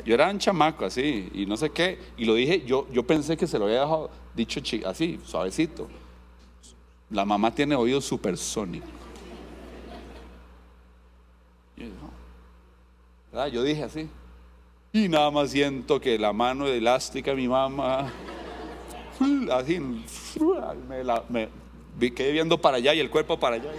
Yo 0.04 0.14
era 0.14 0.30
un 0.30 0.40
chamaco 0.40 0.84
así 0.84 1.30
y 1.34 1.46
no 1.46 1.56
sé 1.56 1.70
qué, 1.70 1.98
y 2.18 2.26
lo 2.26 2.34
dije, 2.34 2.66
yo, 2.66 2.88
yo 2.92 3.08
pensé 3.08 3.38
que 3.38 3.48
se 3.48 3.58
lo 3.58 3.68
había 3.68 3.80
dejado 3.80 4.10
dicho 4.36 4.60
así, 4.86 5.18
suavecito. 5.24 5.88
La 7.10 7.26
mamá 7.26 7.54
tiene 7.54 7.76
oído 7.76 8.02
supersónico. 8.02 8.88
Yo 13.52 13.64
dije 13.64 13.84
así. 13.84 14.10
Y 14.94 15.10
nada 15.10 15.30
más 15.30 15.52
siento 15.52 16.00
que 16.00 16.18
la 16.18 16.32
mano 16.32 16.68
elástica 16.68 17.32
de 17.32 17.38
mi 17.38 17.50
mamá, 17.50 18.10
así, 19.52 19.80
me, 20.88 21.04
la, 21.04 21.24
me 21.28 21.50
quedé 22.14 22.32
viendo 22.32 22.60
para 22.60 22.78
allá 22.78 22.94
y 22.94 23.02
el 23.02 23.10
cuerpo 23.10 23.38
para 23.38 23.58
allá. 23.58 23.72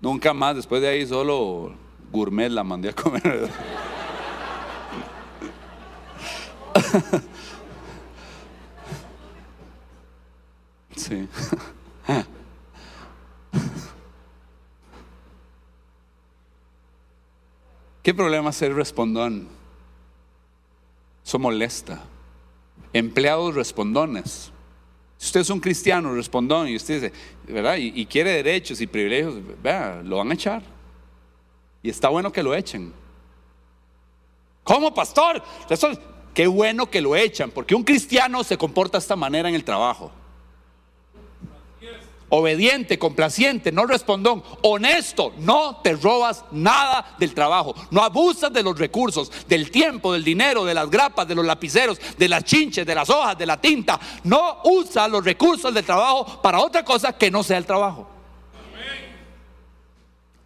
Nunca 0.00 0.32
más, 0.32 0.56
después 0.56 0.80
de 0.80 0.88
ahí 0.88 1.06
solo 1.06 1.74
gourmet 2.10 2.50
la 2.50 2.64
mandé 2.64 2.88
a 2.88 2.92
comer. 2.94 3.50
Sí. 10.96 11.28
¿Qué 18.02 18.12
problema 18.12 18.50
ser 18.52 18.74
respondón? 18.74 19.46
Eso 21.24 21.38
molesta. 21.38 22.02
Empleados 22.92 23.54
respondones. 23.54 24.50
Si 25.16 25.26
usted 25.26 25.40
es 25.40 25.50
un 25.50 25.60
cristiano 25.60 26.12
respondón 26.12 26.68
y 26.68 26.74
usted 26.74 26.94
dice, 27.00 27.12
¿verdad? 27.46 27.76
Y, 27.78 28.04
quiere 28.06 28.32
derechos 28.32 28.80
y 28.80 28.88
privilegios, 28.88 29.36
vea, 29.62 30.02
lo 30.04 30.16
van 30.16 30.32
a 30.32 30.34
echar. 30.34 30.62
Y 31.80 31.90
está 31.90 32.08
bueno 32.08 32.32
que 32.32 32.42
lo 32.42 32.54
echen. 32.54 32.92
¿Cómo, 34.64 34.92
pastor? 34.92 35.40
Eso, 35.70 35.90
qué 36.34 36.48
bueno 36.48 36.90
que 36.90 37.00
lo 37.00 37.14
echan, 37.14 37.52
porque 37.52 37.76
un 37.76 37.84
cristiano 37.84 38.42
se 38.42 38.58
comporta 38.58 38.98
de 38.98 39.02
esta 39.02 39.14
manera 39.14 39.48
en 39.48 39.54
el 39.54 39.62
trabajo. 39.62 40.10
Obediente, 42.34 42.98
complaciente, 42.98 43.70
no 43.70 43.84
respondón, 43.84 44.42
honesto, 44.62 45.34
no 45.36 45.76
te 45.82 45.92
robas 45.92 46.42
nada 46.50 47.14
del 47.18 47.34
trabajo, 47.34 47.74
no 47.90 48.02
abusas 48.02 48.50
de 48.50 48.62
los 48.62 48.78
recursos, 48.78 49.30
del 49.46 49.70
tiempo, 49.70 50.14
del 50.14 50.24
dinero, 50.24 50.64
de 50.64 50.72
las 50.72 50.88
grapas, 50.88 51.28
de 51.28 51.34
los 51.34 51.44
lapiceros, 51.44 52.00
de 52.16 52.28
las 52.30 52.44
chinches, 52.44 52.86
de 52.86 52.94
las 52.94 53.10
hojas, 53.10 53.36
de 53.36 53.44
la 53.44 53.60
tinta, 53.60 54.00
no 54.24 54.62
usa 54.64 55.08
los 55.08 55.22
recursos 55.22 55.74
del 55.74 55.84
trabajo 55.84 56.40
para 56.40 56.60
otra 56.60 56.82
cosa 56.82 57.12
que 57.12 57.30
no 57.30 57.42
sea 57.42 57.58
el 57.58 57.66
trabajo. 57.66 58.08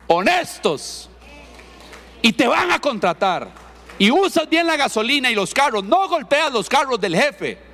Honestos. 0.08 1.08
Y 2.20 2.32
te 2.32 2.48
van 2.48 2.72
a 2.72 2.80
contratar. 2.80 3.48
Y 3.96 4.10
usas 4.10 4.48
bien 4.48 4.66
la 4.66 4.76
gasolina 4.76 5.30
y 5.30 5.36
los 5.36 5.54
carros. 5.54 5.84
No 5.84 6.08
golpeas 6.08 6.52
los 6.52 6.68
carros 6.68 7.00
del 7.00 7.14
jefe. 7.14 7.65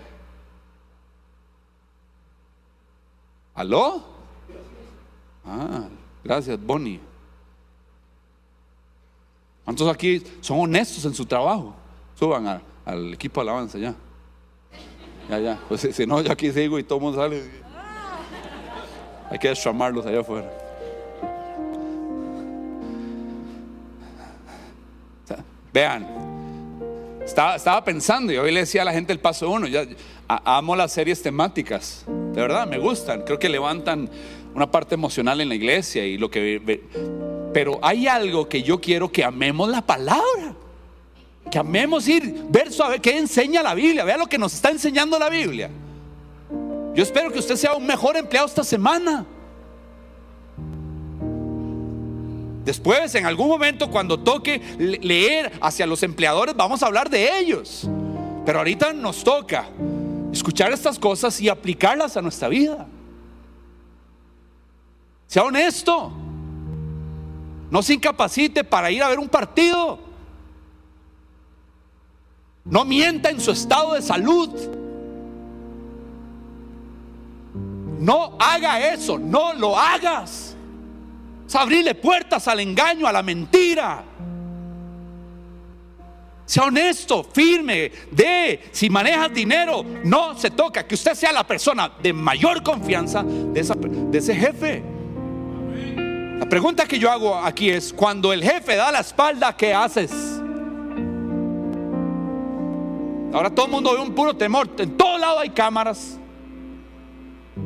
¿Aló? 3.55 4.03
Ah, 5.45 5.89
gracias, 6.25 6.59
Bonnie. 6.61 7.01
¿Cuántos 9.65 9.89
aquí 9.89 10.23
son 10.41 10.61
honestos 10.61 11.05
en 11.05 11.15
su 11.15 11.25
trabajo? 11.25 11.75
Suban 12.19 12.63
al 12.85 13.15
equipo 13.15 13.41
de 13.41 13.49
alabanza 13.49 13.79
ya. 13.79 13.95
Ya, 15.29 15.39
ya. 15.39 15.61
Pues 15.69 15.89
si 15.93 16.07
no, 16.07 16.21
yo 16.21 16.33
aquí 16.33 16.51
sigo 16.51 16.79
y 16.79 16.83
todo 16.83 17.01
mundo 17.01 17.21
sale. 17.21 17.43
Hay 19.31 19.39
que 19.39 19.55
llamarlos 19.55 20.05
allá 20.07 20.21
afuera. 20.21 20.51
Vean, 25.73 26.07
estaba, 27.25 27.57
estaba, 27.57 27.83
pensando 27.83 28.31
y 28.31 28.37
hoy 28.37 28.53
le 28.53 28.61
decía 28.61 28.83
a 28.83 28.85
la 28.85 28.93
gente 28.93 29.11
el 29.11 29.21
paso 29.21 29.49
uno, 29.49 29.67
amo 30.45 30.77
las 30.77 30.93
series 30.93 31.23
temáticas, 31.23 32.05
de 32.07 32.41
verdad, 32.41 32.67
me 32.67 32.79
gustan, 32.79 33.23
creo 33.23 33.39
que 33.39 33.49
levantan 33.49 34.09
una 34.55 34.71
parte 34.71 34.95
emocional 34.95 35.41
en 35.41 35.49
la 35.49 35.55
iglesia 35.55 36.05
y 36.05 36.17
lo 36.17 36.31
que... 36.31 36.81
Pero 37.53 37.79
hay 37.83 38.07
algo 38.07 38.49
que 38.49 38.63
yo 38.63 38.81
quiero 38.81 39.11
que 39.13 39.25
amemos 39.25 39.69
la 39.69 39.83
palabra, 39.83 40.55
que 41.51 41.59
amemos 41.59 42.09
ir 42.09 42.45
verso 42.49 42.85
a 42.85 42.89
ver 42.89 43.01
qué 43.01 43.19
enseña 43.19 43.63
la 43.63 43.75
Biblia, 43.75 44.05
vea 44.05 44.17
lo 44.17 44.27
que 44.27 44.39
nos 44.39 44.55
está 44.55 44.71
enseñando 44.71 45.19
la 45.19 45.29
Biblia. 45.29 45.71
Yo 46.95 47.03
espero 47.03 47.31
que 47.31 47.39
usted 47.39 47.57
sea 47.57 47.75
un 47.75 47.87
mejor 47.87 48.17
empleado 48.17 48.47
esta 48.47 48.65
semana. 48.65 49.27
Después, 52.65 53.15
en 53.15 53.27
algún 53.27 53.49
momento, 53.49 53.91
cuando 53.91 54.21
toque 54.21 54.61
leer 54.79 55.53
hacia 55.61 55.87
los 55.87 56.03
empleadores, 56.03 56.55
vamos 56.55 56.83
a 56.83 56.87
hablar 56.87 57.11
de 57.11 57.39
ellos. 57.39 57.89
Pero 58.47 58.59
ahorita 58.59 58.93
nos 58.93 59.25
toca 59.25 59.67
escuchar 60.33 60.73
estas 60.73 60.99
cosas 60.99 61.41
y 61.41 61.49
aplicarlas 61.49 62.17
a 62.17 62.23
nuestra 62.23 62.49
vida. 62.49 62.87
Sea 65.27 65.45
honesto. 65.45 66.13
No 67.71 67.83
se 67.83 67.95
incapacite 67.95 68.65
para 68.65 68.91
ir 68.91 69.03
a 69.03 69.09
ver 69.09 69.19
un 69.19 69.29
partido. 69.29 69.99
No 72.65 72.85
mienta 72.85 73.31
en 73.31 73.41
su 73.41 73.51
estado 73.51 73.95
de 73.95 74.03
salud. 74.03 74.51
No 77.99 78.37
haga 78.39 78.93
eso, 78.93 79.19
no 79.19 79.55
lo 79.55 79.79
hagas. 79.79 80.57
Es 81.47 81.55
abrirle 81.55 81.95
puertas 81.95 82.49
al 82.49 82.61
engaño, 82.61 83.07
a 83.07 83.13
la 83.13 83.23
mentira. 83.23 84.05
Sea 86.45 86.65
honesto, 86.65 87.25
firme, 87.25 87.93
de, 88.11 88.69
si 88.73 88.91
manejas 88.91 89.33
dinero, 89.33 89.85
no 90.05 90.37
se 90.37 90.51
toca. 90.51 90.87
Que 90.87 90.95
usted 90.95 91.15
sea 91.15 91.33
la 91.33 91.47
persona 91.47 91.93
de 92.03 92.13
mayor 92.13 92.63
confianza 92.63 93.23
de, 93.23 93.61
ese 94.19 94.35
jefe. 94.35 94.83
La 96.39 96.49
pregunta 96.49 96.85
que 96.87 96.99
yo 96.99 97.11
hago 97.11 97.37
aquí 97.37 97.71
es, 97.71 97.93
cuando 97.93 98.33
el 98.33 98.43
jefe 98.43 98.77
da 98.77 98.91
la 98.91 99.01
espalda, 99.01 99.57
¿qué 99.57 99.73
haces? 99.73 100.11
Ahora 103.33 103.49
todo 103.49 103.67
el 103.67 103.73
mundo 103.73 103.95
ve 103.95 104.01
un 104.01 104.15
puro 104.15 104.35
temor. 104.35 104.69
En 104.79 104.97
todo 104.97 105.17
lado 105.19 105.39
hay 105.39 105.51
cámaras. 105.51 106.19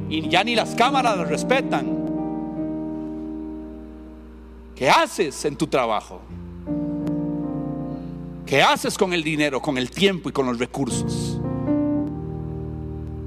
Y 0.09 0.29
ya 0.29 0.45
ni 0.45 0.55
las 0.55 0.75
cámaras 0.75 1.17
las 1.17 1.29
respetan. 1.29 2.07
¿Qué 4.77 4.91
haces 4.91 5.45
en 5.47 5.57
tu 5.57 5.67
trabajo? 5.67 6.21
¿Qué 8.47 8.63
haces 8.63 8.97
con 8.97 9.13
el 9.13 9.25
dinero, 9.25 9.61
con 9.61 9.77
el 9.77 9.91
tiempo 9.91 10.29
y 10.29 10.33
con 10.33 10.47
los 10.47 10.59
recursos? 10.59 11.41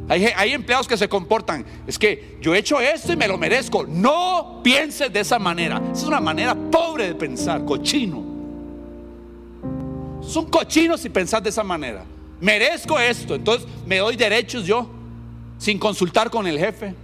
Hay, 0.07 0.53
empleados 0.53 0.88
que 0.88 0.97
se 0.97 1.07
comportan, 1.07 1.63
es 1.86 1.99
que 1.99 2.38
yo 2.41 2.55
he 2.55 2.57
hecho 2.57 2.80
esto 2.80 3.13
y 3.13 3.15
me 3.15 3.28
lo 3.28 3.38
merezco. 3.38 3.86
No 3.86 4.61
pienses 4.63 5.13
de 5.13 5.20
esa 5.20 5.38
manera. 5.38 5.80
es 5.93 6.03
una 6.03 6.20
manera 6.20 6.55
pobre 6.55 7.07
de 7.07 7.15
pensar, 7.15 7.63
cochino. 7.63 8.24
Son 10.22 10.49
cochinos 10.49 11.01
si 11.01 11.09
pensás 11.09 11.43
de 11.43 11.49
esa 11.49 11.63
manera. 11.63 12.05
Merezco 12.39 12.97
esto, 12.97 13.36
entonces 13.36 13.67
me 13.86 13.97
doy 13.97 14.15
derechos 14.15 14.65
yo 14.65 14.89
sin 15.59 15.78
consultar 15.78 16.32
con 16.32 16.47
el 16.47 16.57
jefe. 16.57 16.95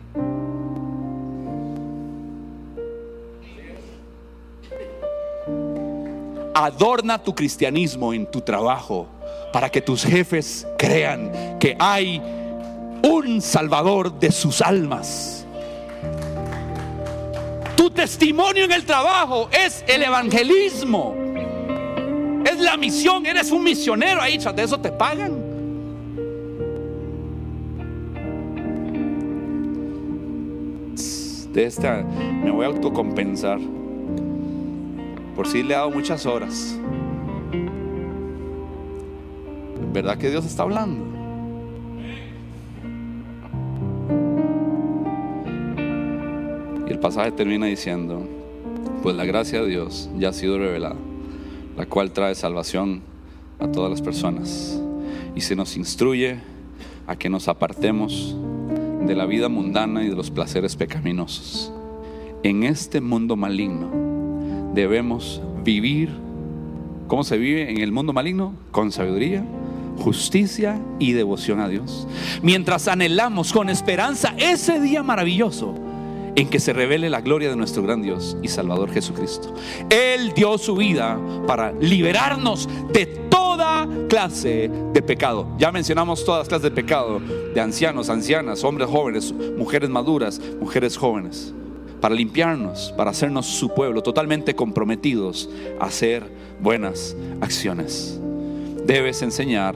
Adorna 6.58 7.22
tu 7.22 7.36
cristianismo 7.36 8.14
en 8.14 8.26
tu 8.26 8.39
trabajo 8.39 9.08
para 9.51 9.70
que 9.70 9.82
tus 9.82 10.06
jefes 10.06 10.66
crean 10.78 11.60
que 11.60 11.76
hay 11.78 12.22
un 13.03 13.41
salvador 13.41 14.18
de 14.18 14.32
sus 14.32 14.62
almas. 14.62 15.45
Tu 17.76 17.89
testimonio 17.89 18.64
en 18.64 18.72
el 18.72 18.86
trabajo 18.86 19.49
es 19.51 19.84
el 19.86 20.03
evangelismo. 20.03 21.14
Es 22.49 22.58
la 22.58 22.78
misión, 22.78 23.26
eres 23.26 23.51
un 23.51 23.62
misionero 23.62 24.22
ahí, 24.22 24.38
de 24.38 24.64
eso 24.64 24.80
te 24.80 24.93
pagan. 24.93 25.43
De 31.51 31.66
esta 31.66 32.01
me 32.01 32.49
voy 32.49 32.64
a 32.64 32.70
autocompensar. 32.70 33.60
Por 35.36 35.47
si 35.47 35.63
le 35.63 35.73
he 35.73 35.77
dado 35.77 35.91
muchas 35.91 36.25
horas. 36.25 36.79
¿Verdad 39.91 40.17
que 40.17 40.29
Dios 40.29 40.45
está 40.45 40.63
hablando? 40.63 41.03
Y 46.88 46.91
el 46.91 46.99
pasaje 46.99 47.31
termina 47.31 47.65
diciendo, 47.65 48.21
pues 49.03 49.15
la 49.15 49.25
gracia 49.25 49.61
de 49.61 49.67
Dios 49.67 50.09
ya 50.17 50.29
ha 50.29 50.33
sido 50.33 50.57
revelada, 50.57 50.95
la 51.77 51.86
cual 51.86 52.11
trae 52.11 52.36
salvación 52.36 53.01
a 53.59 53.67
todas 53.67 53.89
las 53.89 54.01
personas. 54.01 54.81
Y 55.36 55.41
se 55.41 55.55
nos 55.55 55.75
instruye 55.75 56.39
a 57.07 57.15
que 57.15 57.29
nos 57.29 57.47
apartemos 57.47 58.36
de 59.05 59.15
la 59.15 59.25
vida 59.25 59.49
mundana 59.49 60.03
y 60.03 60.09
de 60.09 60.15
los 60.15 60.31
placeres 60.31 60.75
pecaminosos. 60.75 61.71
En 62.43 62.63
este 62.63 63.01
mundo 63.01 63.36
maligno 63.36 64.05
debemos 64.76 65.41
vivir. 65.63 66.09
¿Cómo 67.07 67.23
se 67.23 67.38
vive 67.38 67.71
en 67.71 67.80
el 67.80 67.91
mundo 67.91 68.13
maligno? 68.13 68.53
Con 68.71 68.91
sabiduría, 68.91 69.43
justicia 69.97 70.80
y 70.99 71.13
devoción 71.13 71.59
a 71.61 71.69
Dios. 71.69 72.07
Mientras 72.43 72.88
anhelamos 72.88 73.53
con 73.53 73.69
esperanza 73.69 74.36
ese 74.38 74.80
día 74.80 75.01
maravilloso 75.01 75.73
en 76.36 76.49
que 76.49 76.59
se 76.59 76.73
revele 76.73 77.09
la 77.09 77.21
gloria 77.21 77.49
de 77.49 77.55
nuestro 77.55 77.82
gran 77.82 78.01
Dios 78.01 78.36
y 78.43 78.49
Salvador 78.49 78.91
Jesucristo. 78.91 79.53
Él 79.89 80.34
dio 80.34 80.57
su 80.57 80.76
vida 80.76 81.17
para 81.47 81.71
liberarnos 81.71 82.67
de 82.91 83.05
toda 83.05 83.88
clase 84.09 84.69
de 84.91 85.01
pecado. 85.01 85.47
Ya 85.57 85.71
mencionamos 85.71 86.26
todas 86.26 86.41
las 86.41 86.49
clases 86.49 86.63
de 86.63 86.71
pecado, 86.71 87.21
de 87.53 87.61
ancianos, 87.61 88.09
ancianas, 88.09 88.65
hombres 88.65 88.89
jóvenes, 88.89 89.34
mujeres 89.57 89.89
maduras, 89.89 90.41
mujeres 90.59 90.97
jóvenes 90.97 91.53
para 92.06 92.14
limpiarnos, 92.14 92.93
para 92.95 93.10
hacernos 93.10 93.47
su 93.47 93.74
pueblo, 93.74 94.03
totalmente 94.03 94.53
comprometidos 94.53 95.49
a 95.80 95.86
hacer 95.86 96.24
buenas 96.62 97.18
acciones. 97.41 98.22
Debes 98.86 99.24
enseñar, 99.24 99.76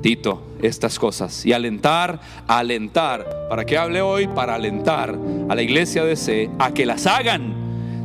Tito, 0.00 0.40
estas 0.62 0.98
cosas 0.98 1.44
y 1.44 1.52
alentar, 1.52 2.18
alentar. 2.46 3.26
¿Para 3.50 3.66
qué 3.66 3.76
hable 3.76 4.00
hoy? 4.00 4.26
Para 4.26 4.54
alentar 4.54 5.14
a 5.50 5.54
la 5.54 5.60
iglesia 5.60 6.02
de 6.02 6.16
C 6.16 6.48
a 6.58 6.72
que 6.72 6.86
las 6.86 7.06
hagan. 7.06 7.52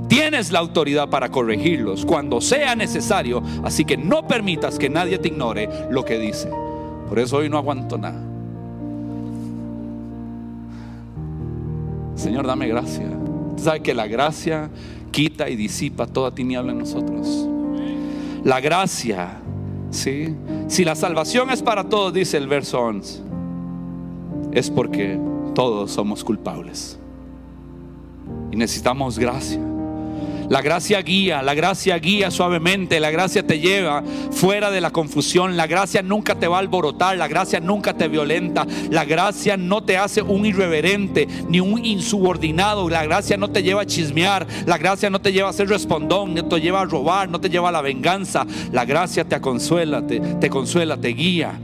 Tienes 0.10 0.52
la 0.52 0.60
autoridad 0.60 1.10
para 1.10 1.30
corregirlos 1.30 2.06
cuando 2.06 2.42
sea 2.42 2.76
necesario, 2.76 3.42
así 3.64 3.86
que 3.86 3.96
no 3.96 4.28
permitas 4.28 4.78
que 4.78 4.90
nadie 4.90 5.18
te 5.18 5.30
ignore 5.30 5.70
lo 5.90 6.04
que 6.04 6.20
dice. 6.20 6.50
Por 7.08 7.20
eso 7.20 7.38
hoy 7.38 7.48
no 7.48 7.58
aguanto 7.58 7.98
nada. 7.98 8.22
Señor, 12.18 12.46
dame 12.46 12.68
gracia 12.68 13.16
sabe 13.58 13.82
que 13.82 13.94
la 13.94 14.08
gracia 14.08 14.70
quita 15.12 15.50
y 15.50 15.56
disipa 15.56 16.08
toda 16.08 16.32
tiniebla 16.32 16.72
en 16.72 16.80
nosotros. 16.80 17.48
La 18.44 18.60
gracia, 18.60 19.40
¿sí? 19.90 20.36
Si 20.68 20.84
la 20.86 20.96
salvación 20.96 21.50
es 21.50 21.62
para 21.62 21.86
todos, 21.86 22.14
dice 22.14 22.38
el 22.38 22.48
verso 22.48 22.80
11, 22.80 23.22
es 24.52 24.70
porque 24.70 25.20
todos 25.54 25.92
somos 25.92 26.24
culpables. 26.24 27.00
y 28.52 28.58
necesitamos 28.58 29.20
gracia. 29.20 29.60
La 30.50 30.62
gracia 30.62 31.02
guía, 31.02 31.42
la 31.42 31.56
gracia 31.56 31.98
guía 31.98 32.30
suavemente, 32.30 33.00
la 33.00 33.10
gracia 33.10 33.46
te 33.46 33.60
lleva 33.60 34.04
fuera 34.32 34.70
de 34.70 34.80
la 34.80 34.92
confusión, 34.92 35.58
la 35.58 35.66
gracia 35.66 36.04
nunca 36.04 36.36
te 36.36 36.48
va 36.48 36.58
a 36.58 36.60
alborotar, 36.60 37.18
la 37.18 37.28
gracia 37.28 37.60
nunca 37.60 37.96
te 37.96 38.08
violenta, 38.08 38.68
la 38.92 39.06
gracia 39.06 39.58
no 39.58 39.84
te 39.84 39.98
hace 39.98 40.22
un 40.22 40.46
irreverente 40.46 41.28
ni 41.50 41.60
un 41.60 41.84
insubordinado, 41.84 42.90
la 42.90 43.04
gracia 43.06 43.38
no 43.38 43.50
te 43.50 43.64
lleva 43.64 43.82
a 43.82 43.86
chismear, 43.86 44.46
la 44.68 44.78
gracia 44.78 45.10
no 45.10 45.20
te 45.20 45.34
lleva 45.34 45.50
a 45.50 45.54
ser 45.54 45.68
respondón, 45.68 46.36
no 46.36 46.46
te 46.46 46.62
lleva 46.62 46.82
a 46.82 46.86
robar, 46.86 47.28
no 47.28 47.42
te 47.42 47.50
lleva 47.50 47.70
a 47.70 47.72
la 47.72 47.82
venganza, 47.82 48.46
la 48.72 48.86
gracia 48.86 49.26
te 49.26 49.42
consuela, 49.42 50.06
te, 50.06 50.20
te 50.20 50.50
consuela, 50.50 50.98
te 50.98 51.10
guía, 51.10 51.60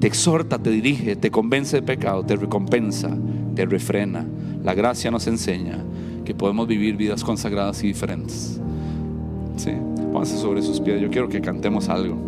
te 0.00 0.06
exhorta, 0.06 0.58
te 0.58 0.70
dirige, 0.70 1.16
te 1.16 1.30
convence 1.30 1.76
de 1.76 1.82
pecado, 1.82 2.24
te 2.24 2.36
recompensa, 2.36 3.10
te 3.54 3.64
refrena. 3.64 4.26
La 4.62 4.74
gracia 4.74 5.10
nos 5.10 5.26
enseña 5.26 5.78
que 6.28 6.34
podemos 6.34 6.68
vivir 6.68 6.94
vidas 6.94 7.24
consagradas 7.24 7.82
y 7.82 7.86
diferentes. 7.86 8.60
Sí, 9.56 9.70
pónganse 10.12 10.36
sobre 10.36 10.60
sus 10.60 10.78
pies. 10.78 11.00
Yo 11.00 11.08
quiero 11.08 11.26
que 11.26 11.40
cantemos 11.40 11.88
algo. 11.88 12.18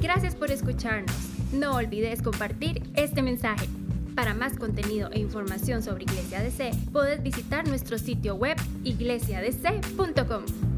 Gracias 0.00 0.36
por 0.36 0.52
escucharnos. 0.52 1.12
No 1.52 1.74
olvides 1.74 2.22
compartir 2.22 2.84
este 2.94 3.20
mensaje. 3.20 3.66
Para 4.14 4.32
más 4.32 4.56
contenido 4.56 5.10
e 5.10 5.18
información 5.18 5.82
sobre 5.82 6.04
Iglesia 6.04 6.40
DC, 6.40 6.70
puedes 6.92 7.20
visitar 7.20 7.66
nuestro 7.66 7.98
sitio 7.98 8.36
web 8.36 8.56
iglesiadc.com. 8.84 10.77